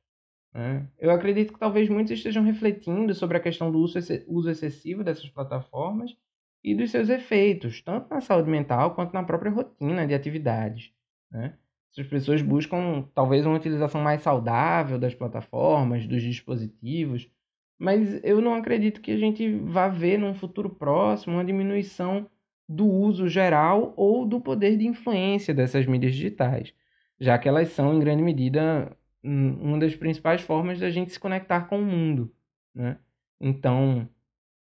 Né? 0.53 0.89
Eu 0.97 1.11
acredito 1.11 1.53
que 1.53 1.59
talvez 1.59 1.87
muitos 1.87 2.11
estejam 2.13 2.43
refletindo 2.43 3.13
sobre 3.13 3.37
a 3.37 3.39
questão 3.39 3.71
do 3.71 3.77
uso 3.79 4.49
excessivo 4.49 5.03
dessas 5.03 5.29
plataformas 5.29 6.17
e 6.63 6.73
dos 6.73 6.89
seus 6.89 7.09
efeitos, 7.09 7.81
tanto 7.81 8.09
na 8.09 8.19
saúde 8.19 8.49
mental 8.49 8.95
quanto 8.95 9.13
na 9.13 9.23
própria 9.23 9.51
rotina 9.51 10.07
de 10.07 10.15
atividades. 10.15 10.91
Né? 11.31 11.55
As 11.97 12.07
pessoas 12.07 12.41
buscam 12.41 13.03
talvez 13.13 13.45
uma 13.45 13.55
utilização 13.55 14.01
mais 14.01 14.21
saudável 14.21 14.99
das 14.99 15.15
plataformas, 15.15 16.07
dos 16.07 16.21
dispositivos, 16.21 17.29
mas 17.77 18.19
eu 18.23 18.41
não 18.41 18.53
acredito 18.53 19.01
que 19.01 19.11
a 19.11 19.17
gente 19.17 19.57
vá 19.59 19.87
ver 19.87 20.17
num 20.17 20.33
futuro 20.33 20.69
próximo 20.69 21.35
uma 21.35 21.45
diminuição 21.45 22.27
do 22.67 22.85
uso 22.85 23.27
geral 23.27 23.93
ou 23.95 24.25
do 24.25 24.41
poder 24.41 24.77
de 24.77 24.87
influência 24.87 25.53
dessas 25.53 25.85
mídias 25.85 26.13
digitais 26.13 26.73
já 27.19 27.37
que 27.37 27.47
elas 27.47 27.69
são, 27.69 27.93
em 27.93 27.99
grande 27.99 28.21
medida, 28.21 28.95
uma 29.23 29.79
das 29.79 29.95
principais 29.95 30.41
formas 30.41 30.79
da 30.79 30.89
gente 30.89 31.11
se 31.11 31.19
conectar 31.19 31.61
com 31.61 31.79
o 31.79 31.85
mundo. 31.85 32.31
Né? 32.73 32.97
Então, 33.41 34.07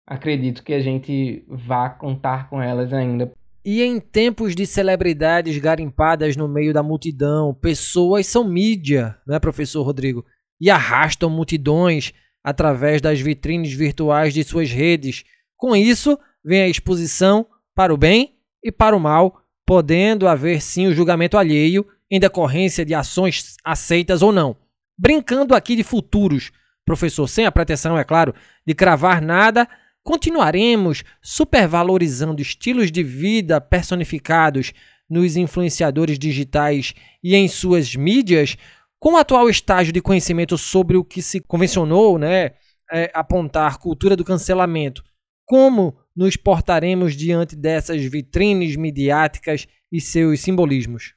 acredito 0.06 0.62
que 0.62 0.72
a 0.72 0.80
gente 0.80 1.44
vá 1.48 1.88
contar 1.88 2.48
com 2.48 2.60
elas 2.60 2.92
ainda. 2.92 3.32
E 3.64 3.80
em 3.82 4.00
tempos 4.00 4.56
de 4.56 4.66
celebridades 4.66 5.56
garimpadas 5.58 6.36
no 6.36 6.48
meio 6.48 6.74
da 6.74 6.82
multidão, 6.82 7.54
pessoas 7.54 8.26
são 8.26 8.44
mídia, 8.44 9.16
não 9.24 9.36
é, 9.36 9.40
professor 9.40 9.84
Rodrigo? 9.84 10.24
E 10.60 10.68
arrastam 10.68 11.30
multidões 11.30 12.12
através 12.42 13.00
das 13.00 13.20
vitrines 13.20 13.72
virtuais 13.72 14.34
de 14.34 14.42
suas 14.42 14.70
redes. 14.70 15.24
Com 15.56 15.76
isso, 15.76 16.18
vem 16.44 16.62
a 16.62 16.68
exposição 16.68 17.46
para 17.74 17.94
o 17.94 17.96
bem 17.96 18.36
e 18.62 18.70
para 18.70 18.96
o 18.96 19.00
mal, 19.00 19.42
podendo 19.64 20.26
haver 20.26 20.60
sim 20.60 20.86
o 20.86 20.94
julgamento 20.94 21.38
alheio 21.38 21.86
em 22.10 22.20
decorrência 22.20 22.84
de 22.84 22.94
ações 22.94 23.56
aceitas 23.64 24.22
ou 24.22 24.32
não. 24.32 24.56
Brincando 24.98 25.54
aqui 25.54 25.74
de 25.74 25.82
futuros, 25.82 26.52
professor, 26.84 27.26
sem 27.26 27.46
a 27.46 27.52
pretensão, 27.52 27.96
é 27.96 28.04
claro, 28.04 28.34
de 28.66 28.74
cravar 28.74 29.22
nada, 29.22 29.68
continuaremos 30.02 31.04
supervalorizando 31.22 32.42
estilos 32.42 32.90
de 32.90 33.02
vida 33.02 33.60
personificados 33.60 34.72
nos 35.08 35.36
influenciadores 35.36 36.18
digitais 36.18 36.94
e 37.22 37.34
em 37.34 37.46
suas 37.48 37.94
mídias, 37.94 38.56
com 39.02 39.14
o 39.14 39.16
atual 39.16 39.50
estágio 39.50 39.92
de 39.92 40.00
conhecimento 40.00 40.56
sobre 40.56 40.96
o 40.96 41.04
que 41.04 41.20
se 41.20 41.40
convencionou, 41.40 42.20
né, 42.20 42.52
é, 42.92 43.10
apontar 43.12 43.80
cultura 43.80 44.14
do 44.14 44.24
cancelamento. 44.24 45.02
Como 45.44 45.98
nos 46.14 46.36
portaremos 46.36 47.16
diante 47.16 47.56
dessas 47.56 48.00
vitrines 48.04 48.76
midiáticas 48.76 49.66
e 49.90 50.00
seus 50.00 50.38
simbolismos? 50.38 51.16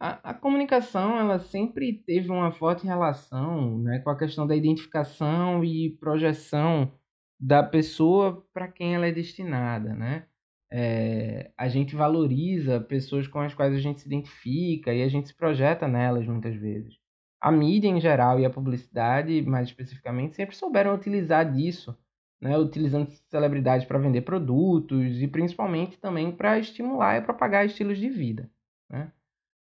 A, 0.00 0.30
a 0.30 0.34
comunicação 0.34 1.20
ela 1.20 1.38
sempre 1.38 2.02
teve 2.04 2.28
uma 2.32 2.50
forte 2.50 2.84
relação 2.84 3.78
né, 3.78 4.00
com 4.00 4.10
a 4.10 4.18
questão 4.18 4.44
da 4.44 4.56
identificação 4.56 5.64
e 5.64 5.96
projeção 6.00 6.92
da 7.38 7.62
pessoa 7.62 8.44
para 8.52 8.66
quem 8.66 8.96
ela 8.96 9.06
é 9.06 9.12
destinada, 9.12 9.94
né? 9.94 10.26
É, 10.72 11.52
a 11.56 11.68
gente 11.68 11.94
valoriza 11.94 12.80
pessoas 12.80 13.28
com 13.28 13.38
as 13.38 13.54
quais 13.54 13.72
a 13.72 13.78
gente 13.78 14.00
se 14.00 14.06
identifica 14.06 14.92
e 14.92 15.02
a 15.02 15.08
gente 15.08 15.28
se 15.28 15.36
projeta 15.36 15.86
nelas 15.86 16.26
muitas 16.26 16.56
vezes. 16.56 16.99
A 17.40 17.50
mídia 17.50 17.88
em 17.88 18.00
geral 18.00 18.38
e 18.38 18.44
a 18.44 18.50
publicidade, 18.50 19.40
mais 19.42 19.68
especificamente, 19.68 20.36
sempre 20.36 20.54
souberam 20.54 20.94
utilizar 20.94 21.50
disso, 21.50 21.96
né? 22.40 22.58
utilizando 22.58 23.10
celebridades 23.28 23.86
para 23.86 23.98
vender 23.98 24.22
produtos 24.22 25.22
e 25.22 25.26
principalmente 25.26 25.98
também 25.98 26.30
para 26.30 26.58
estimular 26.58 27.16
e 27.16 27.22
propagar 27.22 27.64
estilos 27.64 27.98
de 27.98 28.08
vida. 28.08 28.50
Né? 28.90 29.10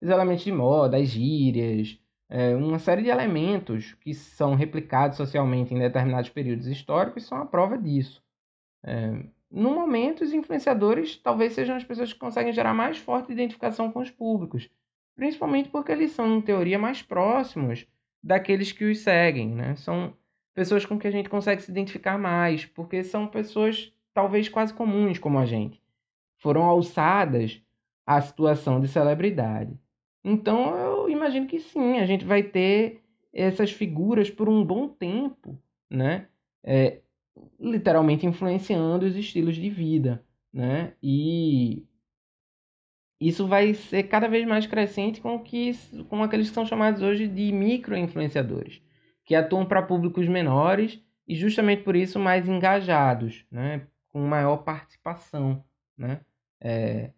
os 0.01 0.09
elementos 0.09 0.43
de 0.43 0.51
moda, 0.51 0.97
as 0.97 1.07
gírias, 1.07 1.99
é, 2.29 2.55
uma 2.55 2.79
série 2.79 3.03
de 3.03 3.09
elementos 3.09 3.93
que 3.95 4.13
são 4.13 4.53
replicados 4.55 5.17
socialmente 5.17 5.73
em 5.73 5.79
determinados 5.79 6.29
períodos 6.29 6.67
históricos 6.67 7.25
são 7.25 7.37
a 7.39 7.45
prova 7.45 7.77
disso. 7.77 8.23
É, 8.83 9.23
no 9.49 9.71
momento, 9.73 10.23
os 10.23 10.33
influenciadores 10.33 11.15
talvez 11.17 11.53
sejam 11.53 11.75
as 11.75 11.83
pessoas 11.83 12.11
que 12.11 12.19
conseguem 12.19 12.53
gerar 12.53 12.73
mais 12.73 12.97
forte 12.97 13.31
identificação 13.31 13.91
com 13.91 14.01
os 14.01 14.11
públicos, 14.11 14.69
principalmente 15.17 15.67
porque 15.67 15.91
eles 15.91 16.11
são, 16.11 16.37
em 16.37 16.41
teoria, 16.41 16.79
mais 16.79 17.01
próximos 17.01 17.85
daqueles 18.23 18.71
que 18.71 18.85
os 18.85 18.99
seguem. 18.99 19.49
Né? 19.49 19.75
São 19.75 20.13
pessoas 20.53 20.85
com 20.85 20.97
que 20.97 21.07
a 21.07 21.11
gente 21.11 21.27
consegue 21.27 21.61
se 21.61 21.71
identificar 21.71 22.17
mais, 22.17 22.65
porque 22.65 23.03
são 23.03 23.27
pessoas 23.27 23.91
talvez 24.13 24.47
quase 24.47 24.73
comuns 24.73 25.19
como 25.19 25.39
a 25.39 25.45
gente. 25.45 25.81
Foram 26.37 26.63
alçadas 26.63 27.61
à 28.05 28.21
situação 28.21 28.79
de 28.79 28.87
celebridade. 28.87 29.77
Então 30.23 30.75
eu 30.77 31.09
imagino 31.09 31.47
que 31.47 31.59
sim, 31.59 31.97
a 31.97 32.05
gente 32.05 32.23
vai 32.23 32.43
ter 32.43 33.01
essas 33.33 33.71
figuras 33.71 34.29
por 34.29 34.47
um 34.47 34.63
bom 34.63 34.87
tempo, 34.87 35.57
né? 35.89 36.27
É, 36.63 36.99
literalmente 37.59 38.25
influenciando 38.25 39.05
os 39.05 39.15
estilos 39.15 39.55
de 39.55 39.69
vida, 39.69 40.23
né? 40.51 40.93
E 41.01 41.85
isso 43.19 43.47
vai 43.47 43.73
ser 43.73 44.03
cada 44.03 44.27
vez 44.27 44.45
mais 44.45 44.67
crescente 44.67 45.19
com 45.19 45.39
que 45.39 45.73
com 46.07 46.23
aqueles 46.23 46.49
que 46.49 46.55
são 46.55 46.65
chamados 46.65 47.01
hoje 47.01 47.27
de 47.27 47.51
micro-influenciadores, 47.51 48.81
que 49.25 49.35
atuam 49.35 49.65
para 49.65 49.81
públicos 49.81 50.27
menores 50.27 51.01
e 51.27 51.35
justamente 51.35 51.83
por 51.83 51.95
isso 51.95 52.19
mais 52.19 52.47
engajados, 52.47 53.45
né? 53.51 53.87
com 54.09 54.19
maior 54.21 54.57
participação. 54.57 55.63
Né? 55.97 56.21
É, 56.61 57.11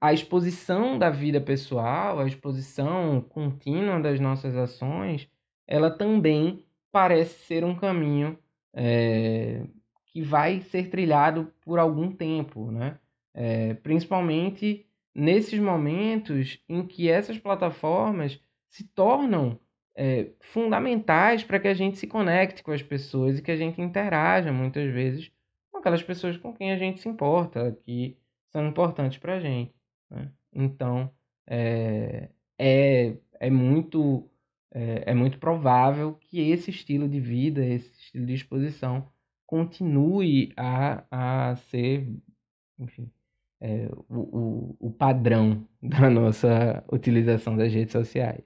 a 0.00 0.12
exposição 0.12 0.98
da 0.98 1.10
vida 1.10 1.40
pessoal, 1.40 2.20
a 2.20 2.26
exposição 2.26 3.20
contínua 3.22 3.98
das 4.00 4.20
nossas 4.20 4.54
ações, 4.56 5.28
ela 5.66 5.90
também 5.90 6.64
parece 6.92 7.46
ser 7.46 7.64
um 7.64 7.74
caminho 7.74 8.38
é, 8.72 9.64
que 10.06 10.22
vai 10.22 10.60
ser 10.60 10.90
trilhado 10.90 11.52
por 11.62 11.78
algum 11.78 12.12
tempo, 12.12 12.70
né? 12.70 12.98
É, 13.32 13.74
principalmente 13.74 14.83
nesses 15.14 15.58
momentos 15.58 16.62
em 16.68 16.86
que 16.86 17.08
essas 17.08 17.38
plataformas 17.38 18.40
se 18.68 18.84
tornam 18.84 19.58
é, 19.96 20.30
fundamentais 20.40 21.44
para 21.44 21.60
que 21.60 21.68
a 21.68 21.74
gente 21.74 21.98
se 21.98 22.06
conecte 22.06 22.62
com 22.62 22.72
as 22.72 22.82
pessoas 22.82 23.38
e 23.38 23.42
que 23.42 23.50
a 23.50 23.56
gente 23.56 23.80
interaja 23.80 24.52
muitas 24.52 24.92
vezes 24.92 25.30
com 25.70 25.78
aquelas 25.78 26.02
pessoas 26.02 26.36
com 26.36 26.52
quem 26.52 26.72
a 26.72 26.76
gente 26.76 27.00
se 27.00 27.08
importa, 27.08 27.78
que 27.84 28.18
são 28.50 28.66
importantes 28.66 29.18
para 29.18 29.36
a 29.36 29.40
gente. 29.40 29.74
Né? 30.10 30.30
Então, 30.52 31.10
é, 31.46 32.30
é, 32.58 33.16
é, 33.38 33.50
muito, 33.50 34.28
é, 34.72 35.10
é 35.10 35.14
muito 35.14 35.38
provável 35.38 36.14
que 36.14 36.50
esse 36.50 36.70
estilo 36.70 37.08
de 37.08 37.20
vida, 37.20 37.64
esse 37.64 37.90
estilo 38.00 38.26
de 38.26 38.34
exposição, 38.34 39.08
continue 39.46 40.52
a, 40.56 41.04
a 41.10 41.56
ser, 41.56 42.08
enfim, 42.78 43.10
é, 43.64 43.88
o, 44.10 44.18
o, 44.18 44.76
o 44.78 44.90
padrão 44.90 45.62
da 45.82 46.10
nossa 46.10 46.84
utilização 46.92 47.56
das 47.56 47.72
redes 47.72 47.92
sociais. 47.92 48.42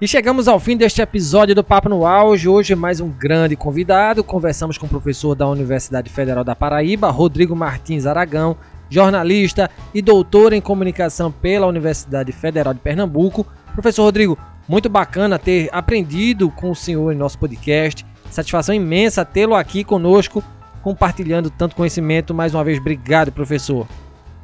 E 0.00 0.06
chegamos 0.06 0.46
ao 0.46 0.60
fim 0.60 0.76
deste 0.76 1.00
episódio 1.00 1.54
do 1.54 1.64
Papo 1.64 1.88
no 1.88 2.06
Auge. 2.06 2.48
Hoje 2.48 2.74
mais 2.74 3.00
um 3.00 3.08
grande 3.08 3.56
convidado. 3.56 4.22
Conversamos 4.22 4.78
com 4.78 4.86
o 4.86 4.88
professor 4.88 5.34
da 5.34 5.48
Universidade 5.48 6.10
Federal 6.10 6.44
da 6.44 6.54
Paraíba, 6.54 7.10
Rodrigo 7.10 7.56
Martins 7.56 8.04
Aragão, 8.04 8.56
jornalista 8.90 9.70
e 9.94 10.02
doutor 10.02 10.52
em 10.52 10.60
comunicação 10.60 11.32
pela 11.32 11.66
Universidade 11.66 12.30
Federal 12.30 12.74
de 12.74 12.80
Pernambuco. 12.80 13.46
Professor 13.72 14.04
Rodrigo, 14.04 14.38
muito 14.68 14.88
bacana 14.88 15.38
ter 15.38 15.70
aprendido 15.72 16.50
com 16.50 16.70
o 16.70 16.76
senhor 16.76 17.10
em 17.10 17.16
nosso 17.16 17.38
podcast. 17.38 18.04
Satisfação 18.30 18.74
imensa 18.74 19.24
tê-lo 19.24 19.54
aqui 19.54 19.82
conosco, 19.82 20.44
compartilhando 20.82 21.48
tanto 21.48 21.74
conhecimento. 21.74 22.34
Mais 22.34 22.54
uma 22.54 22.62
vez, 22.62 22.78
obrigado, 22.78 23.32
professor. 23.32 23.86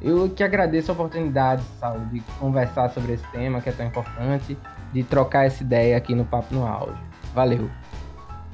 Eu 0.03 0.29
que 0.29 0.43
agradeço 0.43 0.91
a 0.91 0.95
oportunidade, 0.95 1.63
Saulo, 1.79 2.05
de 2.07 2.21
conversar 2.41 2.91
sobre 2.91 3.13
esse 3.13 3.27
tema 3.31 3.61
que 3.61 3.69
é 3.69 3.73
tão 3.73 3.87
importante, 3.87 4.59
de 4.93 5.03
trocar 5.05 5.47
essa 5.47 5.63
ideia 5.63 5.97
aqui 5.97 6.15
no 6.15 6.25
Papo 6.25 6.53
no 6.55 6.67
Áudio. 6.67 6.99
Valeu! 7.33 7.71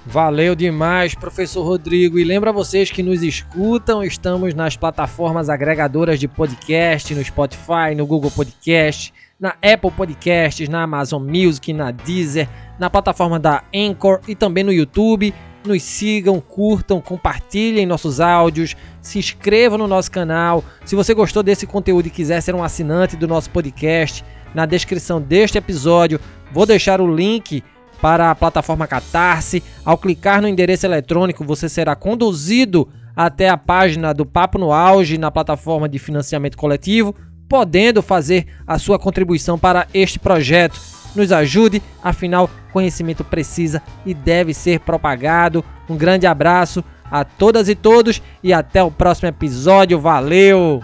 Valeu 0.05 0.55
demais, 0.55 1.15
professor 1.15 1.63
Rodrigo. 1.65 2.19
E 2.19 2.25
lembra 2.25 2.53
vocês 2.53 2.91
que 2.91 3.03
nos 3.03 3.23
escutam, 3.23 4.03
estamos 4.03 4.55
nas 4.55 4.77
plataformas 4.77 5.51
agregadoras 5.51 6.19
de 6.19 6.29
podcast, 6.29 7.15
no 7.15 7.23
Spotify, 7.23 7.95
no 7.97 8.07
Google 8.07 8.31
Podcast, 8.31 9.13
na 9.39 9.51
Apple 9.63 9.91
Podcasts, 9.91 10.69
na 10.69 10.83
Amazon 10.83 11.23
Music, 11.23 11.73
na 11.73 11.91
Deezer, 11.91 12.49
na 12.79 12.89
plataforma 12.89 13.39
da 13.39 13.63
Anchor 13.75 14.21
e 14.27 14.35
também 14.35 14.65
no 14.65 14.73
YouTube. 14.73 15.35
Nos 15.69 15.83
sigam, 15.83 16.41
curtam, 16.41 16.99
compartilhem 16.99 17.85
nossos 17.85 18.21
áudios, 18.21 18.75
se 19.03 19.19
inscrevam 19.19 19.77
no 19.77 19.87
nosso 19.87 20.11
canal. 20.11 20.65
Se 20.83 20.97
você 20.97 21.13
gostou 21.13 21.43
desse 21.43 21.67
conteúdo 21.67 22.07
e 22.07 22.11
quiser 22.11 22.41
ser 22.41 22.55
um 22.55 22.65
assinante 22.65 23.17
do 23.17 23.29
nosso 23.29 23.51
podcast, 23.51 24.25
na 24.55 24.65
descrição 24.65 25.21
deste 25.21 25.59
episódio 25.59 26.19
vou 26.51 26.65
deixar 26.65 27.03
o 27.03 27.15
link 27.15 27.63
para 28.01 28.31
a 28.31 28.35
plataforma 28.35 28.87
Catarse. 28.87 29.63
Ao 29.85 29.99
clicar 29.99 30.41
no 30.41 30.49
endereço 30.49 30.87
eletrônico, 30.87 31.45
você 31.45 31.69
será 31.69 31.95
conduzido 31.95 32.89
até 33.15 33.51
a 33.51 33.59
página 33.59 34.15
do 34.15 34.25
Papo 34.25 34.59
no 34.59 34.73
Auge 34.73 35.19
na 35.19 35.31
plataforma 35.31 35.87
de 35.87 35.99
financiamento 35.99 36.57
coletivo, 36.57 37.15
podendo 37.47 38.01
fazer 38.01 38.47
a 38.67 38.79
sua 38.79 38.99
contribuição 38.99 39.59
para 39.59 39.87
este 39.93 40.19
projeto. 40.19 40.81
Nos 41.15 41.33
ajude, 41.33 41.83
afinal, 42.03 42.51
conhecimento 42.73 43.25
precisa 43.25 43.83
e 44.05 44.15
deve 44.15 44.55
ser 44.55 44.81
propagado. 44.81 45.65
Um 45.89 45.97
grande 45.97 46.27
abraço 46.27 46.85
a 47.11 47.25
todas 47.25 47.69
e 47.69 47.75
todos 47.75 48.23
e 48.43 48.53
até 48.53 48.83
o 48.83 48.91
próximo 48.91 49.29
episódio. 49.29 49.99
Valeu! 49.99 50.83